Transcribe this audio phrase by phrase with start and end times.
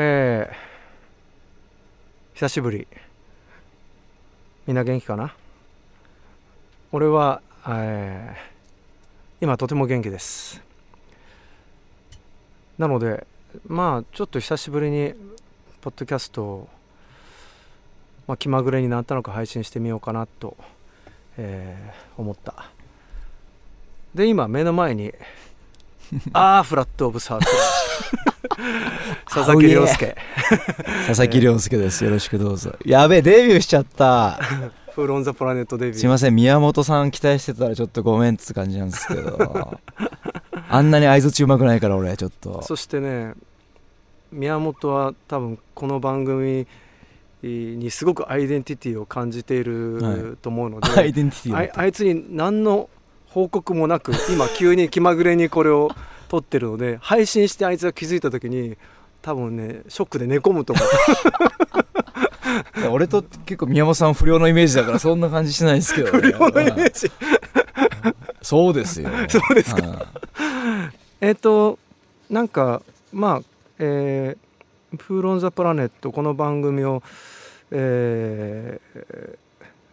[0.00, 0.54] えー、
[2.36, 2.86] 久しぶり。
[4.64, 5.34] みんな元気かな？
[6.92, 10.62] 俺は、えー、今とても元気です。
[12.78, 13.26] なので
[13.66, 15.14] まあちょっと久しぶりに
[15.80, 16.68] ポッドキャストを、
[18.28, 20.56] まあ、気まぐれになったのか配信してみようかなと、
[21.38, 22.70] えー、思った。
[24.14, 25.12] で今目の前に
[26.32, 27.50] ああフラットオブサークル。
[29.32, 30.16] 佐々木亮介。
[31.06, 32.04] 佐々木亮介です。
[32.04, 32.74] よろしくどうぞ。
[32.84, 34.32] やべえデビューしちゃった。
[34.94, 35.98] フーロンザプラネットデビュー。
[35.98, 39.78] すいません宮本さん期待してたらちょっとごめんっつ感じなんですけど。
[40.70, 42.62] あんなに相づちうまくないから俺ちょっと。
[42.62, 43.34] そしてね
[44.32, 46.66] 宮本は多分この番組
[47.42, 52.90] にすごくアイデンティティを感じていると思うので、はい、アイデンティティあいつに何の
[53.30, 55.90] 報告もなく今急に気まぐれにこれを
[56.28, 58.76] 撮ってるので配信してあいつが気づいた時に
[59.22, 60.88] 多分ねショックで寝込むと思う。
[62.90, 67.10] 俺と結構宮本さん不良のイメージだからそんな感じしないですけど、ね、不良のイメージ。
[68.40, 69.10] そうですよ。
[69.28, 70.06] そうですか。
[71.20, 71.78] えっと
[72.30, 73.42] なんかまあ
[73.78, 77.02] えー「フーロン・ザ・プラネット」この番組を
[77.70, 79.38] えー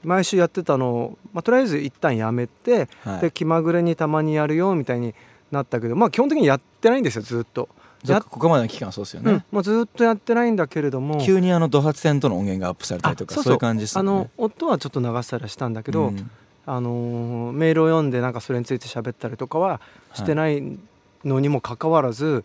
[0.06, 5.14] 毎週やってたのを、まあ、とりあえず一旦やめて、はい、で気まぐれにたまにやるよみたいに
[5.52, 7.70] なったけどまあ基本的にやってないんですよずっと。
[8.30, 11.20] ここまでの期間そうですよね、うん、もうずっとやってないんだけれども。
[11.26, 14.00] 急にあのド発線との音源がアップされたりとかそういう感じですね。
[14.00, 16.30] あの音はちょっと流したりしたんだけど、うん、
[16.68, 19.82] あのメールを読んでなんかそれについて喋ったりとかは
[20.14, 20.62] してない
[21.24, 22.44] のにもかかわらず、はい、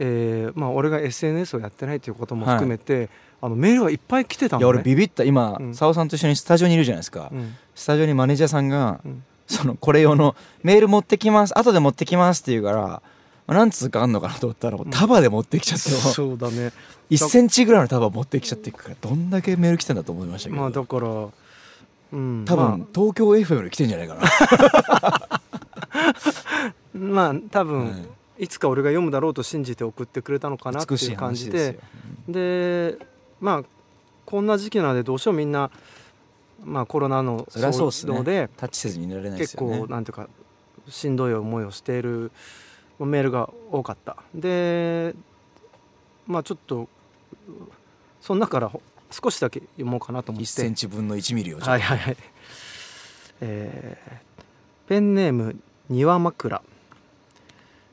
[0.00, 3.08] えー、まあ、俺が SNS をやってないということも含めて、はい
[3.42, 5.24] あのメールがいっぱい来てたの、ね、いや俺ビビった。
[5.24, 13.02] 今澤、うん、さんと一緒にスタジオにいるじゃないですか、うん、スタジオにマネージャーさんが、うん、そのこれ用のメール持ってきます後で持ってきますって言うから
[13.46, 16.70] 何通かあんのかなと思ったら束で持ってきちゃって、そうだね。
[17.10, 20.60] 1センチぐらいの束持ってきちゃっていくからどんだけメール来てんだと思いましたけど。
[20.60, 21.28] まあだから
[22.12, 25.40] うん、多分、まあ、東京 FM に来てんじゃないかな。
[26.98, 28.48] まあ多分、い。
[28.48, 31.78] つか俺が読むだろうと信じて送ってくれたのかなっていう感じで。
[32.28, 32.98] で
[33.40, 33.64] まあ
[34.26, 35.70] こんな時期なのでどうしてもみんな、
[36.64, 40.28] まあ、コロナの騒動でタッチせずにいられない結構なんていうか
[40.88, 42.30] しんどい思いをしている
[42.98, 44.16] メールが多かった。
[44.34, 45.14] で
[46.26, 46.88] まあちょっと
[48.20, 48.70] その中から
[49.10, 50.46] 少しだけ読もうかなと思って。
[50.46, 52.16] 1センチ分の1ミリをはいはいはい。
[53.40, 55.56] えー、ペンネーム
[55.88, 56.62] 庭枕。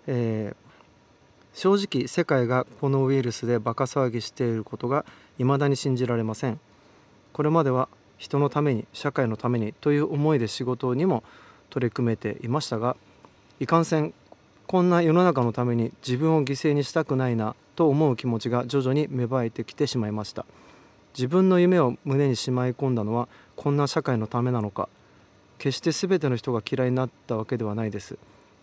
[0.10, 5.06] えー、正直世界がこのウイルスでバカ騒ぎしていることが
[5.38, 6.60] 未だに信じられません。
[7.34, 11.24] これまでは人のために社会のためにという思いで仕事にも
[11.70, 12.96] 取り組めていましたが
[13.60, 14.14] いかんせん
[14.66, 20.46] こんな世の中のために自分を犠牲にしたくないなと思う気持ちが徐々に芽生えてきてしまいました。
[21.14, 24.90] 自分の夢を胸にしまい込んだのはこんな社会のためなのか。
[25.58, 28.18] 決して全ての人が嫌いになったわけではないです。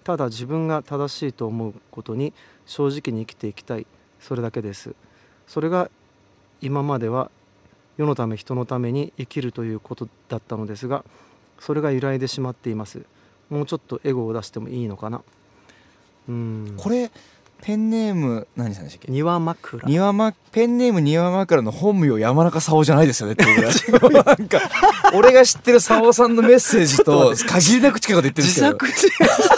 [0.04, 2.34] ただ自分が正しいと思うことに
[2.66, 3.86] 正直に生きていきたい。
[4.20, 4.94] それだけです。
[5.46, 5.91] それが
[6.64, 7.30] 今までは
[7.97, 11.04] 世のため人のために生きるということだったのですが
[11.60, 13.02] それが揺らいでしまっています。
[13.50, 15.22] もうちょっとエゴを出してもいいのかな。
[16.28, 16.74] うん。
[16.76, 17.10] これ
[17.62, 19.12] ペンネーム何さんでしたっけ？
[19.12, 19.86] 庭枕。
[19.86, 23.56] 庭、ま、ペンネーム庭枕の本名山中沙央じゃないですよねっていう
[24.00, 24.24] ぐらい。
[24.24, 24.60] なんか
[25.14, 28.76] 俺が知ってる沙央さんのメッセージと限りなく近くで言ってるんですけど。
[28.76, 29.53] 自作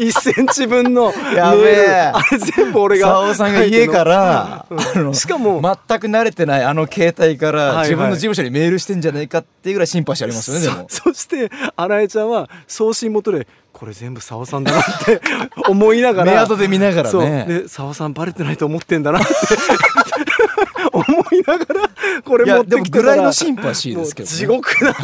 [0.00, 2.10] 1センチ分の やべえ。
[2.12, 4.66] あれ全部俺が沙央さんが家から、
[4.96, 10.86] うん、しかも全く慣れてないあの携帯から自分の事務所にメールしてんじゃないかっていうぐらいシンパシーありますよねでも。
[10.88, 15.20] そして新井ちゃんは送信元でこれ全部沙央さんだなって
[15.68, 16.32] 思いながら。
[16.32, 17.44] 目後で見ながらね。
[17.46, 19.34] でさんバレてないと思ってんだなって
[20.92, 21.90] 思いながら
[22.24, 24.96] これ持ってきてぐらいのシンパシーですけど、ね、地獄だね。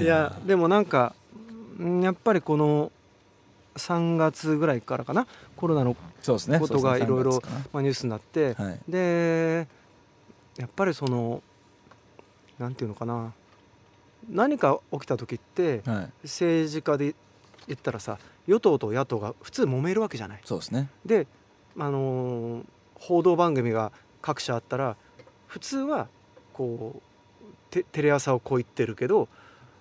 [0.00, 1.12] いやでもなんか
[2.02, 2.92] やっぱりこの
[3.76, 5.26] 3月ぐらいからかな
[5.56, 7.42] コロナのことがいろいろ
[7.74, 9.66] ニュースになって、はい、で
[10.58, 11.42] やっぱりその
[12.58, 13.32] なんていうのかな
[14.28, 17.14] 何か起きた時って、はい、政治家で
[17.66, 20.40] 言ったらさ与党と野党が普通揉めるわけじゃない。
[20.44, 20.88] そうですね。
[21.06, 21.26] で、
[21.78, 22.64] あのー、
[22.94, 24.96] 報道番組が各社あったら
[25.46, 26.08] 普通は
[26.52, 27.02] こう
[27.70, 29.28] テテレ朝をこう言ってるけど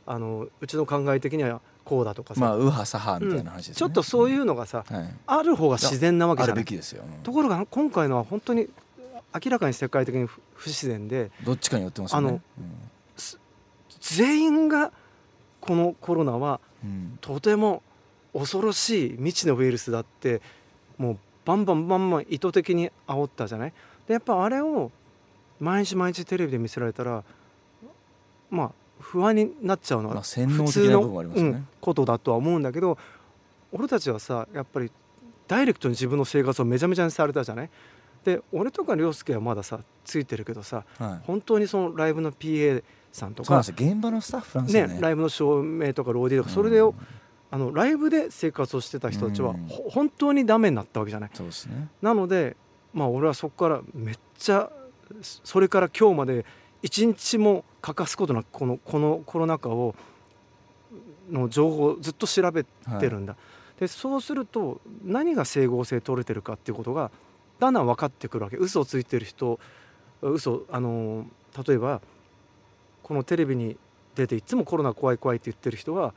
[0.06, 2.40] あのうちの考え的にはこうだとかさ。
[2.40, 6.66] まあ右派左派みたいな話ですね、うん、ちょっとそういうのがさ、はい、ある方が自然なわけじゃない。
[7.24, 8.70] ところが今回のは本当に
[9.34, 12.42] 明らかに世界的に不自然でどっちかによってますよね、うん、
[14.00, 14.94] 全員が
[15.60, 16.62] このコロナは
[17.20, 17.84] とても
[18.34, 20.42] 恐ろしい未知のウイルスだって
[20.98, 23.74] もうバンバンバンバン意図的に煽ったじゃない。
[24.08, 24.92] でやっぱあれを
[25.60, 27.24] 毎日毎日テレビで見せられたら
[28.50, 28.72] まあ
[29.02, 32.98] 不安になっちゃうのは普通の、うん、ことだとは思うんだけど
[33.72, 34.92] 俺たちはさやっぱり
[35.48, 37.70] ダイレクトに自分の生活をめちゃめちゃにされたじゃない？
[38.24, 46.94] で俺とか涼介はまださついてるけどさ、はい、本当にそのライブの PA さんとか現場のスタッフなんですね、ね、ライブの照明とかローディーとかそれで、うん、
[47.50, 51.30] あのライブで生活をしてた人たちは、うん、本当にダメになったわけじゃない？
[51.34, 52.56] そうですね、なので
[52.94, 54.72] まあ俺はそこからめっちゃ
[55.22, 56.46] それから今日まで
[56.82, 59.96] 一日も欠かすことなくこのこのコロナ禍を
[61.30, 62.70] の情報をずっと調べて
[63.02, 63.40] るんだ、は
[63.78, 67.12] い、でそうすると何が整合性取れてるかっていうことが
[67.60, 68.58] だんだん分かってくるわけ。
[68.58, 69.60] 嘘をついてる人
[70.22, 71.26] 嘘あの
[71.66, 72.02] 例えば
[73.04, 73.78] このテレビに
[74.16, 76.14] 出ていつもコロナ怖い怖いって言ってる人は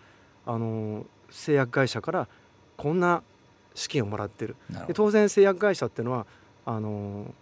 [0.47, 2.29] あの製薬会社から
[2.77, 3.23] こんな
[3.75, 4.57] 資金をもらってる。
[4.87, 6.27] で当然製薬会社っていうのは
[6.67, 7.33] あの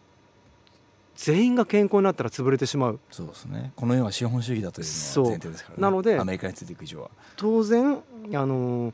[1.15, 3.01] 全員が健康になったら潰れてしまう。
[3.11, 3.73] そうですね。
[3.77, 7.11] この世は資本主義だというのは前提ですから、ね、なのでアメリカについていく以上は。
[7.37, 8.03] 当然
[8.35, 8.93] あの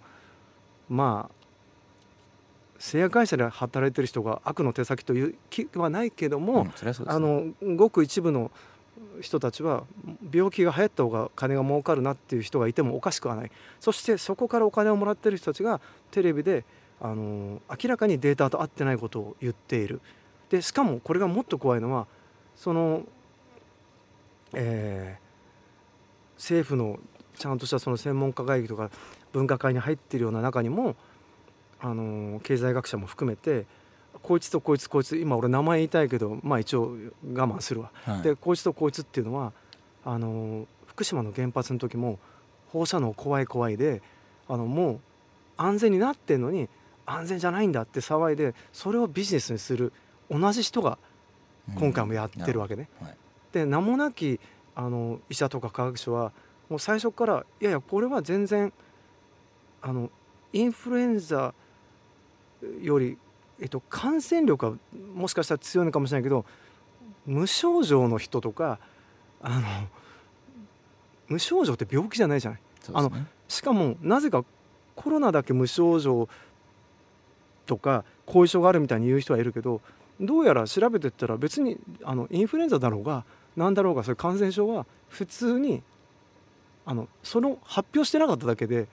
[0.88, 1.38] まあ
[2.78, 6.72] 製薬会社で働いてる人が悪の手先という気はないけども、うんね、
[7.06, 8.52] あのごく一部の
[9.20, 9.84] 人たちは
[10.32, 13.50] 病気が流行った方が金が儲かるなっていう人がいてもおかしくはない。
[13.80, 15.80] そしてそこからお金をもらってる人たちが
[16.10, 16.64] テレビで
[17.00, 20.00] あの明らかにデータと合ってないことを言っている
[20.50, 22.06] でしかもこれがもっと怖いのは
[22.56, 23.02] その、
[24.54, 26.98] えー、政府の
[27.36, 28.90] ちゃんとしたその専門家会議とか
[29.32, 30.96] 分科会に入っているような中にも
[31.80, 33.66] あの経済学者も含めて
[34.22, 36.96] こいつとこいつこいつ今俺名前言いたいけどまあ一応
[37.32, 39.52] 我慢するわ、はい、でこいつとこいつっていうのは
[40.04, 42.18] あの福島の原発の時も
[42.72, 44.02] 放射能怖い怖いで
[44.48, 45.00] あのもう
[45.56, 46.68] 安全になってんのに
[47.06, 49.92] 安全じゃないんだって騒いでそれをビジネスにする
[50.30, 50.98] 同じ人が
[51.76, 52.88] 今回もやってるわけね。
[53.00, 53.16] うんはい、
[53.52, 54.40] で名もなき
[54.74, 56.32] あの医者とか科学者は
[56.68, 58.72] もう最初からいやいやこれは全然
[59.82, 60.10] あの
[60.52, 61.54] インフルエンザ
[62.80, 63.16] より、
[63.60, 64.72] えっと、感染力は
[65.14, 66.44] もしかしたら強いのかもしれないけど
[67.26, 68.78] 無症状の人とか
[69.40, 69.62] あの
[71.28, 72.60] 無症状って病気じゃないじゃない？
[72.60, 73.12] ね、あの
[73.46, 74.44] しかもなぜか
[74.96, 76.28] コロナだけ無症状
[77.66, 79.80] とか後遺症があるみたいに言う人はいるけど
[80.20, 83.24] どうやら調べてったら別にあのインフルエンザだろうが
[83.56, 85.82] 何だろうがそういう感染症は普通に
[86.86, 88.88] あのその発表してなかっただけで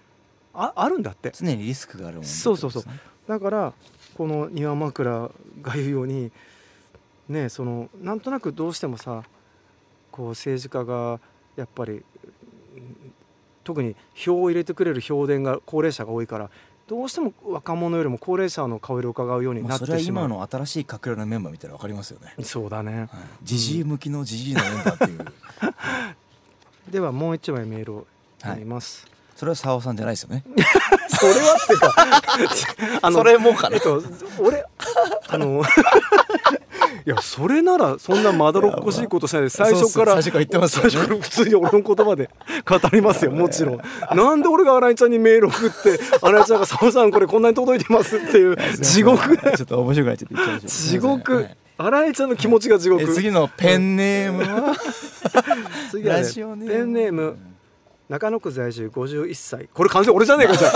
[0.53, 1.31] ああるんだって。
[1.33, 2.83] 常にリスクがあるもん、ね、そうそうそう。
[3.27, 3.73] だから
[4.15, 5.29] この庭枕
[5.61, 6.31] が言うように
[7.27, 9.23] ねそのなんとなくどうしてもさ
[10.11, 11.19] こう政治家が
[11.55, 12.03] やっぱり
[13.63, 16.49] 特に票を入れてくれる票田が高齢者が多いから
[16.87, 23.09] どうしても若者よりも高齢者の顔色を伺うようになってしまう、それは今の新しい閣僚のメンバー見たら分かりますよねそうだね。
[23.43, 25.25] じじい向きのじじいのメンバーっていう。
[26.91, 28.07] ではもう一枚メールを
[28.41, 30.43] 読みます、はい、それは澤さんじゃないですよね。
[31.09, 34.03] それはってか あのそれもかな、えっと、
[34.39, 34.63] 俺
[35.27, 35.63] あの
[37.05, 42.29] いやそれならそんなまどろっこしいことしないで最初から最初から言ってますよ、ね、普通に俺の言葉で
[42.65, 43.81] 語りますよもちろん。
[44.15, 49.37] なんで俺が新井ちゃんにメール送って新井ちゃんが「澤さんこれこんなに届いてます」っていう地獄。
[49.37, 51.47] ちょっと面白くなっちゃって言っちゃいま地獄、
[51.77, 53.13] 新井ちゃんの気持ちが地獄。
[53.13, 54.75] 次のペンネームは？
[55.91, 57.37] 次は、ね、ペンネーム。
[58.07, 59.67] 中野区在住51歳。
[59.73, 60.71] これ完全俺じゃねえかじゃ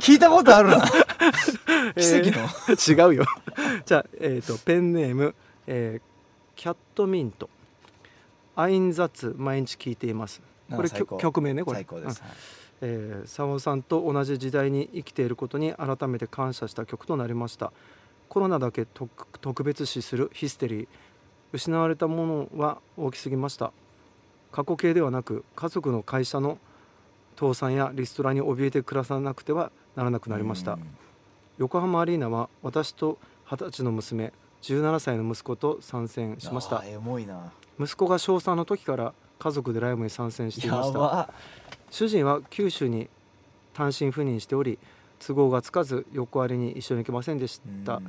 [0.00, 0.82] 聞いたことあるな。
[1.96, 3.24] 奇跡の、えー、違うよ。
[3.84, 5.34] じゃあ、えーと、ペンネーム、
[5.66, 7.48] えー、キャットミント。
[8.54, 10.42] アインザツ毎日聞いています。
[10.70, 11.78] これ曲名ねこれ。
[11.78, 12.22] 最高です、
[12.80, 17.72] えー、佐尾さんと同じ時代に生きていることに改めて感謝した曲となりました。
[18.28, 20.88] コロナだけ特別視するヒステリー。
[21.52, 23.72] 失われたものは大きすぎました。
[24.52, 26.58] 過去形ではなく家族の会社の
[27.38, 30.78] 倒産やリストラに怯えて暮らさなくてはならなくなりました、
[31.58, 33.18] 横浜アリーナは私と
[33.50, 36.82] 二十歳の娘17歳の息子と参戦しました。
[37.80, 41.32] 息子が小3の時から家族でライブに参戦していました。
[41.90, 43.08] 主人は九州に
[43.74, 44.78] 単身赴任しており
[45.18, 48.00] 都合がつかず横ありに一緒に行けませんでした、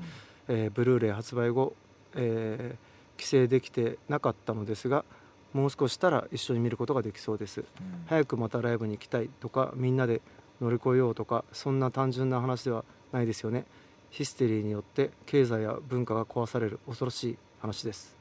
[0.47, 1.75] えー、ブルーレイ発売後、
[2.15, 5.05] えー、帰省できてなかったのですが
[5.53, 7.65] もう少ししたら一緒に見ることができそうです、うん、
[8.07, 10.21] 早くまたライブに行きたいとかみんなで
[10.61, 13.65] 乗り越えようとかそんな単純な話ではないですよね。
[14.09, 18.15] ヒステリーによって経済や文化が壊される恐ろしい話です。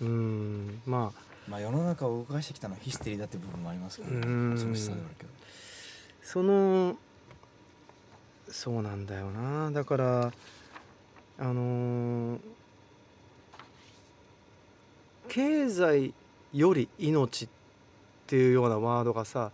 [0.00, 1.20] うんまあ。
[1.48, 4.10] まあ世の中を動かしてきたのはヒステリーだって部分もありますけど。
[6.22, 6.96] その
[8.48, 9.70] そうなんだよな。
[9.70, 10.32] だから
[11.38, 12.40] あのー、
[15.28, 16.14] 経済
[16.52, 17.48] より命っ
[18.26, 19.50] ていうようなワードがさ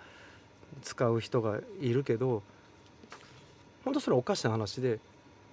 [0.83, 2.43] 使う人がいるけど
[3.85, 4.99] 本当それはおかしな話で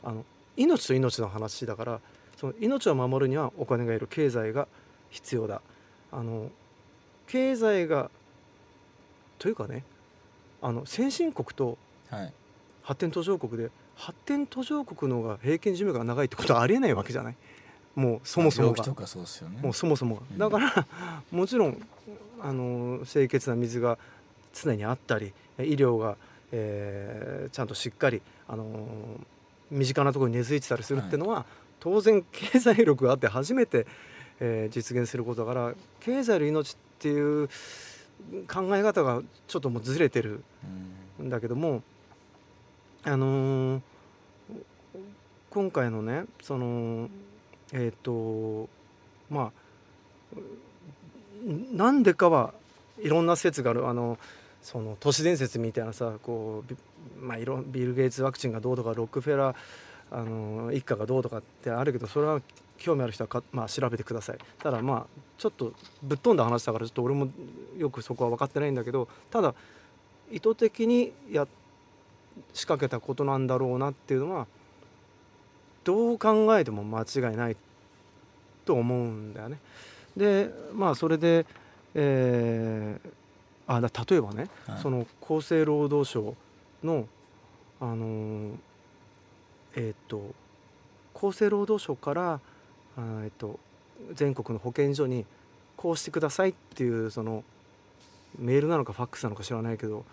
[0.03, 0.23] あの
[0.55, 1.99] 命と命の話だから
[2.37, 4.67] その命を守るにはお金がいる経済が
[5.09, 5.61] 必要だ。
[6.11, 6.49] あの
[7.27, 8.09] 経済が
[9.37, 9.83] というかね
[10.61, 11.77] あの先進国と
[12.81, 17.35] 発展途上国で、発展途上国の方が平均寿命が長いってことはありえないわけじゃない
[17.99, 18.83] もうそもそもが、
[19.61, 20.85] もうそもそもが、だから
[21.31, 21.81] もちろん
[22.41, 23.97] あの清潔な水が
[24.53, 26.15] 常にあったり医療が、
[26.53, 28.87] えー、ちゃんとしっかりあの
[29.69, 31.45] 身近なところに根付いてたりするっていうのは、はい、
[31.81, 33.85] 当然経済力があって初めて、
[34.39, 37.49] えー、実現することだから経済の命っていう
[38.47, 40.41] 考え方がちょっともうずれてる
[41.21, 41.83] んだけども、
[43.03, 43.81] あのー、
[45.49, 47.09] 今回のねその
[47.73, 48.69] えっ、ー、と
[49.29, 49.51] まあ
[51.71, 52.53] なんでかは
[53.01, 53.87] いろんな説がある。
[53.87, 54.17] あの
[54.61, 59.55] その都市伝説みたいなさこう、まあ、いろビル・ゲイツワクチンがどうとかロックフェラー
[60.11, 62.41] あの一家がどうとかってあるけどそれは
[62.77, 64.37] 興味ある人はか、まあ、調べてください。
[64.57, 65.73] ただまあちょっと
[66.03, 67.29] ぶっ飛んだ話だからちょっと俺も
[67.77, 69.53] よくそこは分かってないんだけどただ
[70.31, 71.47] 意図的にや
[72.53, 74.47] 仕掛けたことなんだろうなっていうのは
[75.89, 77.57] どう考えても間違いない
[78.65, 79.57] と思うんだよね。
[80.15, 81.45] でまあそれで、
[81.95, 83.09] えー、
[83.67, 86.35] あだ例えばね、はい、その厚生労働省
[86.83, 87.07] の
[87.81, 88.57] あのー、
[89.75, 90.21] えっ、ー、と
[91.15, 92.39] 厚生労働省から
[93.23, 93.59] えっと、
[94.13, 95.25] 全国の保健所に
[95.75, 97.43] こうしてくださいっていうその
[98.37, 100.05] メールなのかファックスなのか知らないけど、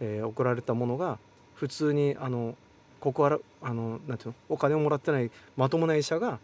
[0.00, 1.18] えー、送られたものが
[1.54, 2.56] 普通にあの
[3.02, 4.34] ここはあのなんていうの？
[4.48, 6.38] お金をもらってないまともな医者が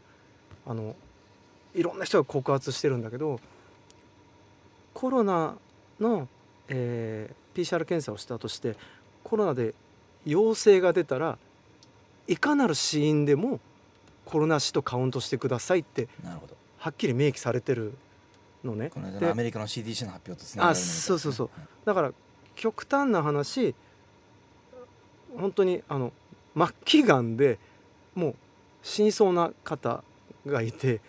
[0.67, 0.97] あの
[1.73, 3.39] いろんな人が告発してるんだけど
[4.93, 5.55] コロナ
[6.01, 6.27] の、
[6.67, 8.75] えー、PCR 検査をしたとして
[9.23, 9.73] コロナで
[10.27, 11.39] 陽性が出たら
[12.27, 13.61] いかなる死因でも
[14.25, 16.09] コロナ死とカウントしてくださいって
[16.79, 17.95] はっきり明記されてる
[18.65, 18.91] のね。
[18.91, 21.51] この間のアメリカの CDC の発表とつながるあそうそうそう。
[21.85, 22.13] だから
[22.57, 23.77] 極端な話
[25.37, 26.13] 本当にあの
[26.57, 27.59] 末期がんで
[28.15, 28.35] もう
[28.83, 30.03] 死にそうな方
[30.47, 31.01] がいて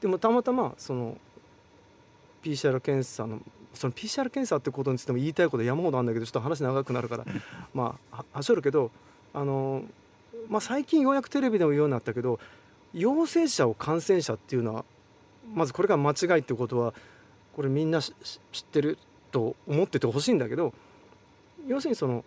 [0.00, 1.16] でもたまたまその
[2.42, 3.40] PCR 検査の
[3.74, 7.24] その PCR 検査ってことについても言いたいこと山ほどあるんだけどちょっと話長くなるから
[7.74, 8.90] まあはしょるけど
[9.34, 9.82] あの、
[10.48, 12.40] まあ、最近ようやくテレビでも言うようになったけど
[12.94, 14.84] 陽性者を感染者っていうのは
[15.54, 16.94] まずこれが間違いってことは
[17.54, 18.12] これみんな知
[18.60, 18.98] ってる
[19.30, 20.72] と思っててほしいんだけど
[21.66, 22.24] 要するにその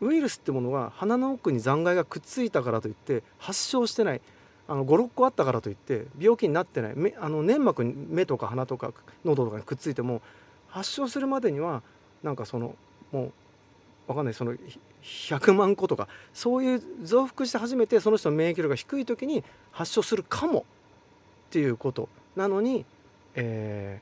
[0.00, 4.20] ウイルスってものは鼻の奥に残骸がくっついたからといって発症してない。
[4.68, 6.94] 56個あったからといって病気になってない。
[7.18, 8.92] あの粘膜に目とか鼻とか
[9.24, 10.20] 喉とかにくっついても
[10.68, 11.82] 発症するまでには
[12.22, 12.76] なんかその
[13.10, 13.32] もう
[14.08, 14.34] 分かんない。
[14.34, 14.54] その
[15.02, 20.60] 100万個とかそういう増幅して初めてその人の免疫力が低い時に発症するかも
[21.48, 22.08] っていうこと。
[22.36, 22.84] なのに、
[23.34, 24.00] え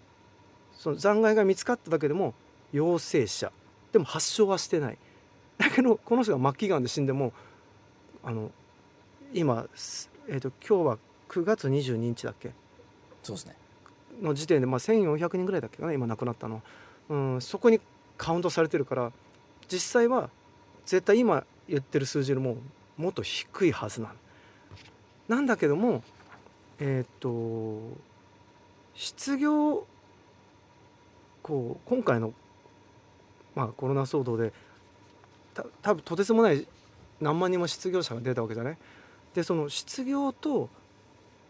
[0.75, 2.35] ー、その残骸が見つかっただけでも
[2.73, 3.53] 陽性者。
[3.93, 4.99] でも発症はしてない。
[5.59, 7.33] だけどこの人が末期がんで死んでも
[8.23, 8.51] あの
[9.33, 9.67] 今、
[10.29, 10.99] えーと、今日は
[11.29, 12.53] 9月22日だっけ？
[13.23, 13.57] そうですね。
[14.23, 16.63] の時点で、まあ、1400人ぐらいだっけかな今亡くなったの、
[17.09, 17.81] うん、そこに
[18.17, 19.13] カウントされてるから
[19.69, 20.31] 実際は
[20.87, 22.57] 絶対今言ってる数字よりも
[22.97, 24.13] もっと低いはずなん。
[25.29, 26.03] なんだけども
[26.79, 27.79] えっ、と
[28.95, 29.87] 失業
[31.43, 32.33] こう今回の、
[33.55, 34.57] まあ、コロナ騒動でた
[35.83, 36.67] 多分とてつもない
[37.21, 38.77] 何万人も失業者が出たわけじゃない？
[39.35, 40.69] でその失業と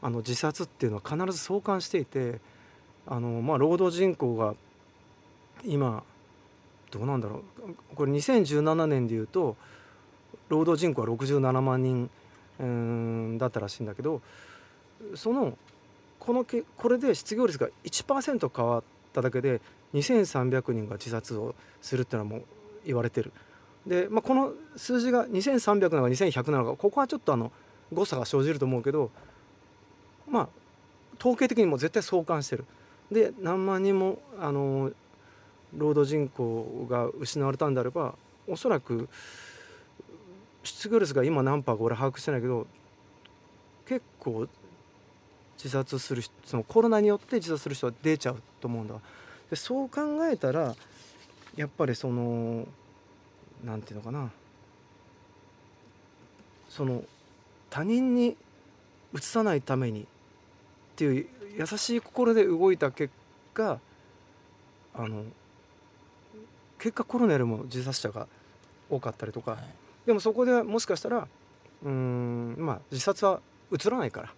[0.02, 2.40] あの自殺っていうのは必ず相関していて
[3.06, 4.54] あの、まあ、労働人口が
[5.64, 6.02] 今
[6.90, 9.56] どうなんだろうこれ2017年でいうと
[10.48, 12.10] 労働人口は67万人、
[12.60, 14.20] うん、だったらしいんだけど
[15.14, 15.56] その
[16.18, 18.82] このけこれで失業率が1%変わっ
[19.12, 19.60] ただけで
[19.94, 22.46] 2300人が自殺をするっていうのはもう
[22.84, 23.32] 言われてる。
[23.86, 27.52] で、まあ、この数字が2300なのか2100なのかここはちょっとあの
[27.92, 29.10] 誤差が生じると思うけど
[30.28, 30.48] まあ
[31.18, 32.64] 統計的にも絶対相関してる。
[33.10, 34.90] で何万人もあの
[35.76, 38.14] 労働人口が失われたんであれば
[38.48, 39.08] おそらく
[40.64, 42.66] 失業率が今何パーか俺把握してないけど
[43.86, 44.48] 結構
[45.56, 48.96] 自殺するそのコロナによって自殺する人は出ちゃうと思うんだ
[49.50, 50.74] でそう考えたら
[51.54, 52.66] やっぱりその
[53.66, 54.30] 何て言うのかな。
[56.68, 57.02] その
[57.68, 58.36] 他人に
[59.14, 60.04] 移さないためにっ
[60.96, 61.26] ていう
[61.58, 63.12] 優しい心で動いた結
[63.54, 63.78] 果
[64.94, 65.24] あの
[66.78, 68.26] 結果コロネルも自殺者が
[68.90, 69.60] 多かったりとか、はい、
[70.06, 71.28] でもそこでもしかしたら
[71.84, 73.40] うんまあ自殺は
[73.72, 74.32] 移らないから。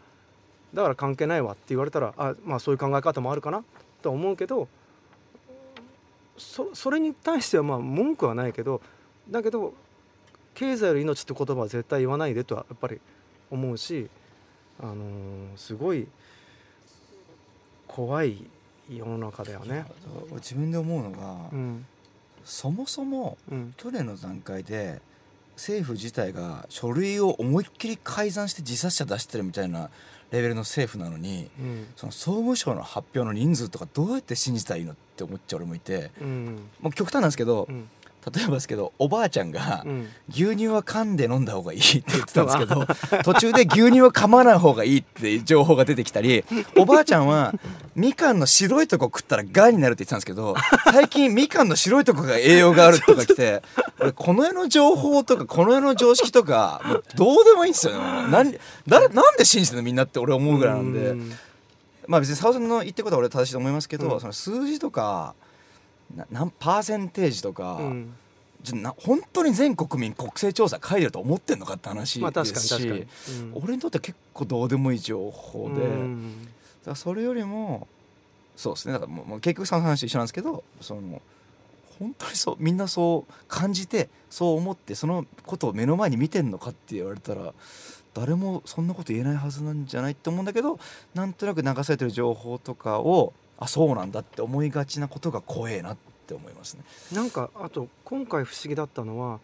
[0.74, 3.64] だから関係ないわって言われたらあまあそういう考え方もあるかな
[4.02, 4.68] とは思うけど
[6.36, 8.80] そそれに対してはまあ文句はないけど
[9.30, 9.74] だけど
[10.54, 13.00] 経済より命って言葉は絶対言わないでとはやっぱり
[13.50, 14.08] 思うし、
[14.80, 16.08] あのー、すごい
[17.86, 18.44] 怖い
[18.90, 19.84] 世の中だよね。
[20.34, 21.86] 自分で思うのが、うん、
[22.44, 23.36] そもそも
[23.76, 25.00] 去年の段階で
[25.56, 29.90] 政府自体が書類を思いっきり改ざんして自殺者出してるみたいな
[30.30, 37.88] レベルの政府なのに、うん、その総務省の発表の人数とかどうやって信じたらいいのって思っちゃう俺もいて、うん、もう極端なんですけど、うん
[38.30, 39.84] 例えばですけどおばあちゃんが
[40.28, 42.86] 牛乳は噛んで飲んだ方がいいって言ってたんですけど
[43.24, 46.44] 途中で牛乳は噛まない方がいいっていう情報が出てきたり
[46.76, 47.54] おばあちゃんは
[47.94, 50.54] みかんの白いとこ食ったらがんになるって言ってたんですけど
[50.92, 53.62] 最近みかんの白いとこが栄養があるとか来て
[54.00, 58.58] 俺この世の情報とかこの世の常識とかもうどうでもいいんですよね。
[58.86, 59.84] 誰なんで信じてるの？
[59.84, 61.14] みんなって俺思うぐらいなんで。
[62.06, 65.34] まあ別に澤さんの言ってることは俺正しいと思いますけど、その数字とか
[66.30, 68.14] 何パーセンテージとか、うん、
[68.62, 73.06] じゃな本当に全国民国勢調査書いてると思ってんのかって話ですし、うん、
[73.54, 76.48] 俺にとって結構どうでもいい情報で、うん、
[76.84, 77.86] だそれよりも
[78.56, 78.94] そうですね。
[78.94, 81.22] だからもう結局その話一緒なんですけどその
[81.98, 87.52] 本当にそうみんなそう感じてそう思ってそのことを目の前に見てんのかって言われたら
[88.14, 90.78] 誰もそんなこと言えないはずなんじゃないって思うんだけど
[91.14, 95.96] なんとなく流されてる情報とかをあそうなんだって思いがちなことが怖えなっ
[96.26, 96.84] て思いますね。
[97.12, 99.40] なんかあと今回不思議だったのは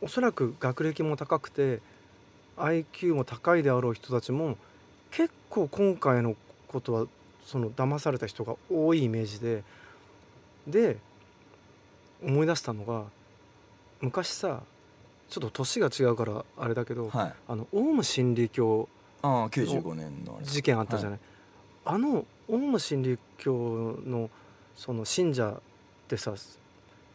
[0.00, 1.80] おそらく学歴も高くて
[2.56, 4.56] IQ も高いであろう人たちも
[5.10, 6.36] 結構今回の
[6.68, 7.06] ことは
[7.44, 9.64] その騙された人が多いイメージで
[10.66, 10.96] で
[12.22, 13.04] 思い出したのが
[14.00, 14.62] 昔さ
[15.28, 18.88] ちょっと年が違うからあれだけど、はい、あのオウム真理教
[19.22, 21.28] ああ95年の事件あったじゃない、はい、
[21.88, 24.28] あのオウム真理教の
[24.76, 25.60] その信者っ
[26.06, 26.34] てさ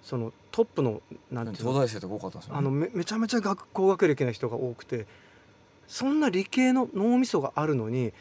[0.01, 0.99] そのトップの
[1.31, 1.71] なんていうの？
[1.73, 5.05] 東大生とか多かったんですよ、ね、あのめめちゃめちゃ学校学歴な人が多くて
[5.87, 8.13] そんな理系の脳みそがあるのに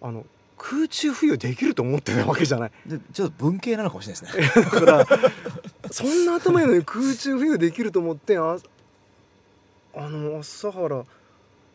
[0.00, 0.24] あの
[0.56, 2.70] 空中浮遊できると思ってたわけじゃない。
[2.86, 4.62] でちょっと文系なのかもしれないですね。
[4.62, 5.06] だから
[5.90, 8.58] そんな頭いいのに空中浮遊できると思ってあ
[9.96, 11.04] あの朝原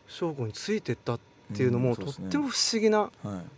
[0.06, 1.20] 翔吾についてったっ
[1.54, 3.10] ていうのも、うんね、とっても不思議な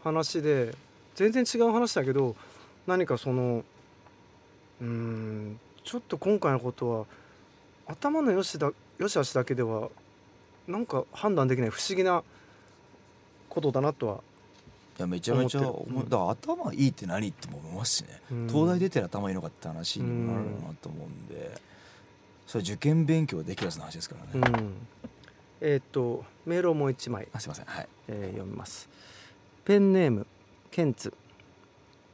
[0.02, 0.74] 話で、はい、
[1.14, 2.36] 全然違う話だけど
[2.86, 3.64] 何かその
[4.80, 7.06] うんちょっと今回のことは
[7.86, 9.88] 頭のよしだよしあしだけでは
[10.66, 12.22] なんか判断できない不思議な
[13.48, 14.20] ことだなとは
[14.98, 21.52] いやめちゃめちゃ思う、だから頭いいって何って思いますしね、うん、東大出てる頭いいのかって話にもなるなと思うんで、
[22.48, 24.72] それ受験勉強できるやつの話ですからね、うん、
[25.60, 27.28] えー、っとメールをもう一枚。
[27.34, 27.66] あすいません。
[27.66, 28.88] はい、えー、読みます。
[29.66, 30.26] ペンネーム
[30.70, 31.12] ケンツ、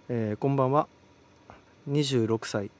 [0.09, 0.88] えー、こんばんは。
[1.88, 2.70] 26歳。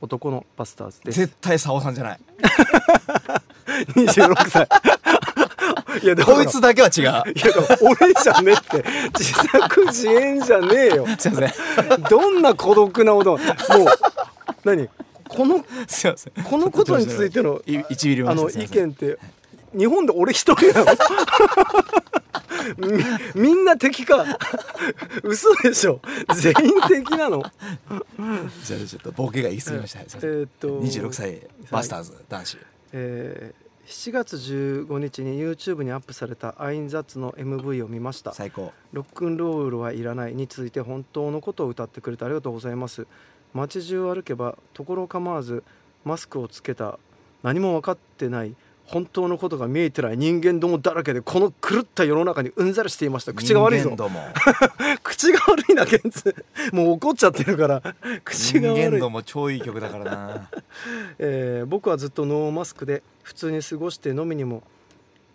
[0.00, 1.20] 男のバスターズです。
[1.20, 2.20] 絶対沙尾さんじゃない。
[3.94, 4.68] 26歳。
[6.02, 7.02] いやこいつだけは違う。
[7.02, 7.22] いや
[7.80, 8.84] 俺じゃねって。
[9.16, 11.06] 自作自演じゃねえよ。
[11.18, 12.02] すいません。
[12.02, 13.38] どんな孤独な男。
[13.38, 13.86] もう
[14.64, 14.88] 何？
[15.28, 16.32] このすいません。
[16.42, 19.18] このことについての1ミリあの意見って
[19.72, 20.92] 日本で俺一人なの？
[23.34, 24.24] みみんな敵か。
[25.22, 26.00] 嘘でしょ？
[26.34, 27.42] 全員敵なの？
[28.64, 32.58] じゃあちょっとボケが言い過ぎました、えー、っと26歳バスターズ男子。
[32.92, 38.32] えー、7月15日に YouTube にアップされたアインザッツの MV を見ました。
[38.32, 38.72] 最高。
[38.92, 43.06] ロックンロールはいらないについて本当のことを歌ってくれてありがとうございます。
[43.54, 45.62] 街中歩けばところ構わず
[46.04, 46.98] マスクをつけた。
[47.42, 53.32] 何も分かってない本当のことが見えてない人間どもだらけでこの狂った世の中にうんざりしていました。
[53.32, 53.90] 口が悪いぞ。
[55.02, 56.34] 口が悪いなケンツ
[56.72, 57.82] もう怒っちゃってるから。
[58.24, 58.82] 口が悪い。
[58.82, 60.48] 人間ども超いい曲だからな、
[61.18, 64.62] えー、僕はずっとノーマスクで普通に過ごして飲みにも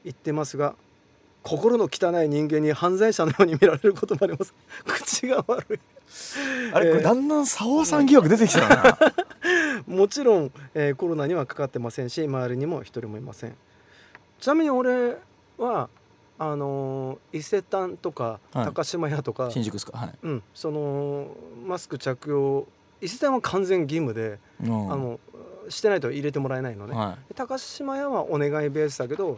[0.06, 0.76] 行ってますが
[1.44, 4.54] 心の汚い人間に犯罪者のように見られることもあります。
[4.86, 5.80] 口が悪い。
[6.74, 8.98] あれこれだんだん沙央さん疑惑出てきたな
[9.88, 13.56] もちろん、えー、コロナにはかかってませんし周りにも一人もいません。
[14.40, 15.18] ちなみに俺
[15.58, 15.90] は
[16.40, 21.28] あのー、伊勢丹とか、高島屋とか新宿ですか、はい、うん、その
[21.64, 22.68] マスク着用
[23.00, 25.20] 伊勢丹は完全義務で、あの
[25.70, 29.38] してないと入れてもらえないのね、はい、高島屋はお願いベースだけど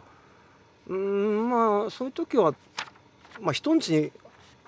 [0.88, 2.54] うんまあそういう時は
[3.40, 4.12] まあ人んちに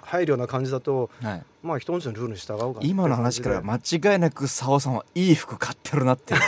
[0.06, 6.34] 入るような感じだと、はい、まあ人んちのルールに従うか今の話から間違いなく沙尾さんはいい服買ってるなって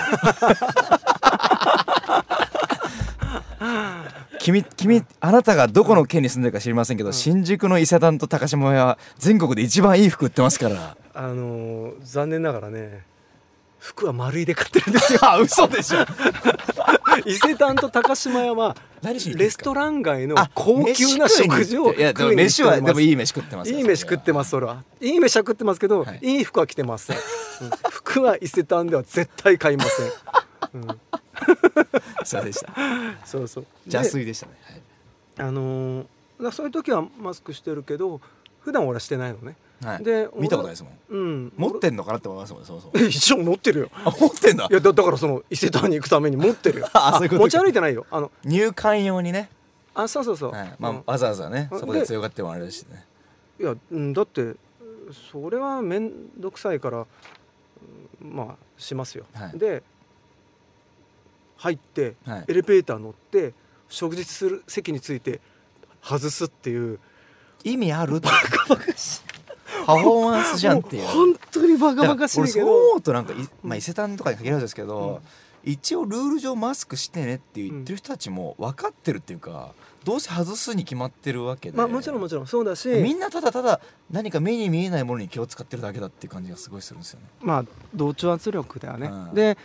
[4.41, 10.97] 君君あなたがどこの県に住んでるか知りませんけど、うん、新宿の伊勢丹と高島屋は全国で一番いい服売ってますから。
[11.15, 13.05] あのー、残念ながらね
[13.81, 15.21] 服は丸いで買ってるんですよ。
[15.43, 15.99] 嘘でしょ
[17.27, 19.19] 伊勢丹と高島屋はレ
[19.51, 24.83] ストラン街の高級な食事をいやでも飯はでもいい飯食ってますいい飯食ってますそれは。
[25.01, 27.23] いい飯は食ってますけど、はい、いい服は着てません、うん、
[27.91, 30.11] 服は伊勢丹では絶対買いません、
[30.75, 31.01] うん、
[32.25, 32.73] そうでした。
[33.25, 33.67] そうそう。
[33.87, 34.83] 邪推でしたね、はい、
[35.49, 38.21] あのー、そういう時はマスクしてるけど
[38.61, 39.57] 普段俺はしてないのね。
[39.85, 42.93] はい、で見たことないですもん、うん、持ってんのかなって思いますもんそもそも。
[43.07, 43.91] 一応持ってるよ。
[44.05, 44.67] あ持ってんだ。
[44.69, 46.89] いやだだからその伊勢丹に行くために持ってるよ。
[46.95, 48.07] あ持ち歩いてないよ。
[48.11, 49.51] あの入館用にね。
[49.95, 53.05] あそうそうそう、はい、まあ、うん、わざわざねそこで強がってもあれだしね。
[53.61, 54.55] いや、うん、だって
[55.31, 57.07] それは面倒くさいから
[58.21, 59.83] まあしますよ、はい、で
[61.57, 63.53] 入って、はい、エレベーター乗って
[63.89, 65.41] 食事する席について
[66.03, 67.01] 外すっていう
[67.65, 69.21] 意味あるバカバカしい。
[69.87, 71.07] パフォーマンスじゃんっていう。
[71.07, 72.49] 本当にバカバカしいけど。
[72.53, 75.21] そう思うとなんかまあ、伊勢丹とかに限らずですけど、
[75.65, 79.73] うん、一応ルール上マスクしてねって言ってる人たちも分かってるっていうか、
[80.05, 82.89] どうせ外すに決まってるわけで、まあ、もちろんもちろんそうだし。
[82.89, 87.27] みんなただただ何か目に見えないものに気を使ってるだけだっていう感じがすごいするんですよね。
[87.41, 89.59] まあ同調圧力だよね、うん、で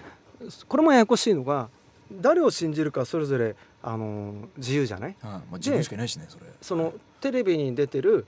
[0.68, 1.70] これもややこしいのが
[2.22, 6.46] 誰を信じるかそれぞれあの自由じゃない、うんまあ、自分しかいないしねそれ。
[6.62, 8.26] そのテレビに出てる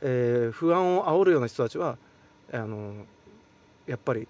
[0.00, 1.96] えー、不安を煽るような人たちは
[2.52, 2.94] あの
[3.86, 4.28] やっぱり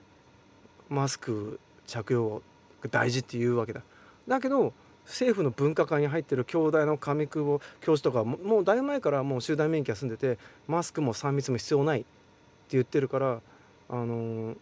[0.89, 2.43] マスク着用
[2.81, 3.83] が大事っていうわけだ。
[4.29, 4.73] だけど
[5.05, 12.09] 政府の分科会に入ってる京大の上久保教授とかもうだいぶ前からもう集団免疫が済んでてマスクも3密も必要ないって
[12.71, 13.41] 言ってるから
[13.89, 14.57] あの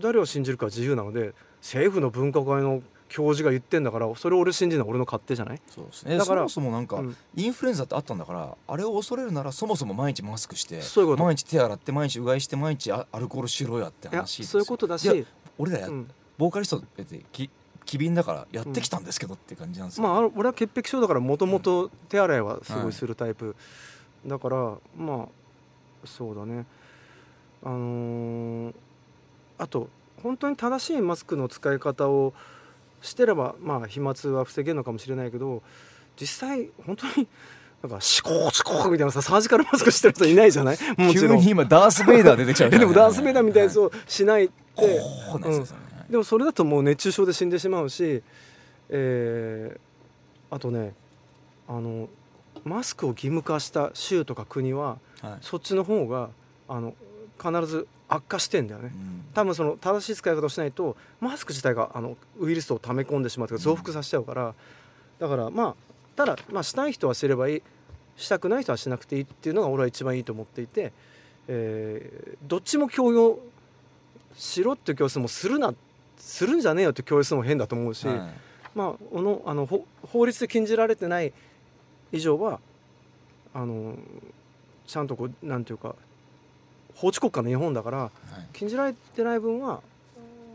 [0.00, 5.60] 誰を信じるか自由なので政府の分科会の教授が言ってんだからそれを俺信じるのは俺の勝手じゃない？
[5.68, 6.18] そうですね。
[6.18, 10.80] だからそもそもなんか、うん、インフルエンザってあったんだからあれを恐れるならそもそも毎日マスクして
[11.16, 17.50] 毎日手洗って毎日うがいして毎日アルコールしろやって話そういうことだし俺らや、うん、ボーカリストってき
[17.84, 23.56] 機敏だからやってきたんですけどって感じなんですよ、まあ俺は潔癖症だからもともと手洗いはすごいするタイプ、
[24.26, 25.26] だからまあ
[26.04, 26.66] そうだね。
[27.64, 28.74] あのー、
[29.56, 29.88] あと
[30.22, 32.34] 本当に正しいマスクの使い方を
[33.00, 35.62] してればまあ飛沫は防げるのかもしれないけど
[36.20, 37.26] 実際本当に
[37.82, 40.78] なんかシコーシコーみたいなさサージカルマスクしてる人いないじゃない？
[40.96, 41.38] もちろん。
[41.40, 44.96] 急に今ダース・ベイダー出てきちゃう、ね、 でもダース・ベイダーみたいなやつをしないって、はい
[45.42, 45.64] うん、
[46.10, 48.22] でもそれだともう熱中症で死んでしまうし、
[48.88, 50.94] えー、あとね
[51.68, 52.08] あの
[52.64, 56.30] マスクを義務化した州とか国は、はい、そっちの方が
[56.68, 56.94] あの
[57.40, 64.54] 必ず悪化してんだよね、うん、多分その正しい使い方をしないとマスク自体があのウイルスを溜め込んでしまうとか増幅させちゃうから、
[65.18, 65.74] だからまあ
[66.16, 67.62] ただ、まあ、したい人はすればいい。
[68.18, 70.92] したくない人はしなくていいっていうのが俺は一番いいと思っていて、
[71.46, 73.38] えー、どっちも強要
[74.36, 75.72] しろっていう教室もするな
[76.16, 78.18] するんじゃねえよって教室も変だと思うし、はい、
[78.74, 81.32] まあおのあの法律で禁じられてない
[82.10, 82.58] 以上は
[83.54, 83.94] あの
[84.86, 85.94] ちゃんとこうなんていうか
[86.98, 88.10] 法治国家の日本だから、はい、
[88.52, 89.80] 禁じられてない分は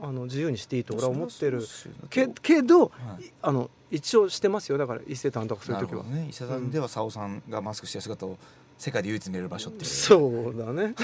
[0.02, 1.66] あの自由にしていいと俺は思ってる。
[2.10, 2.88] けけど、は
[3.22, 4.78] い、あの一応してますよ。
[4.78, 8.38] だから伊勢丹とかそういう時は、ね、伊勢丹では沙尾さんがマスクしてる姿を
[8.78, 9.90] 世界で唯一見れる場所っていう。
[9.90, 10.18] そ
[10.54, 10.94] うだね。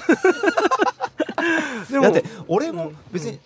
[1.90, 3.40] だって俺も別に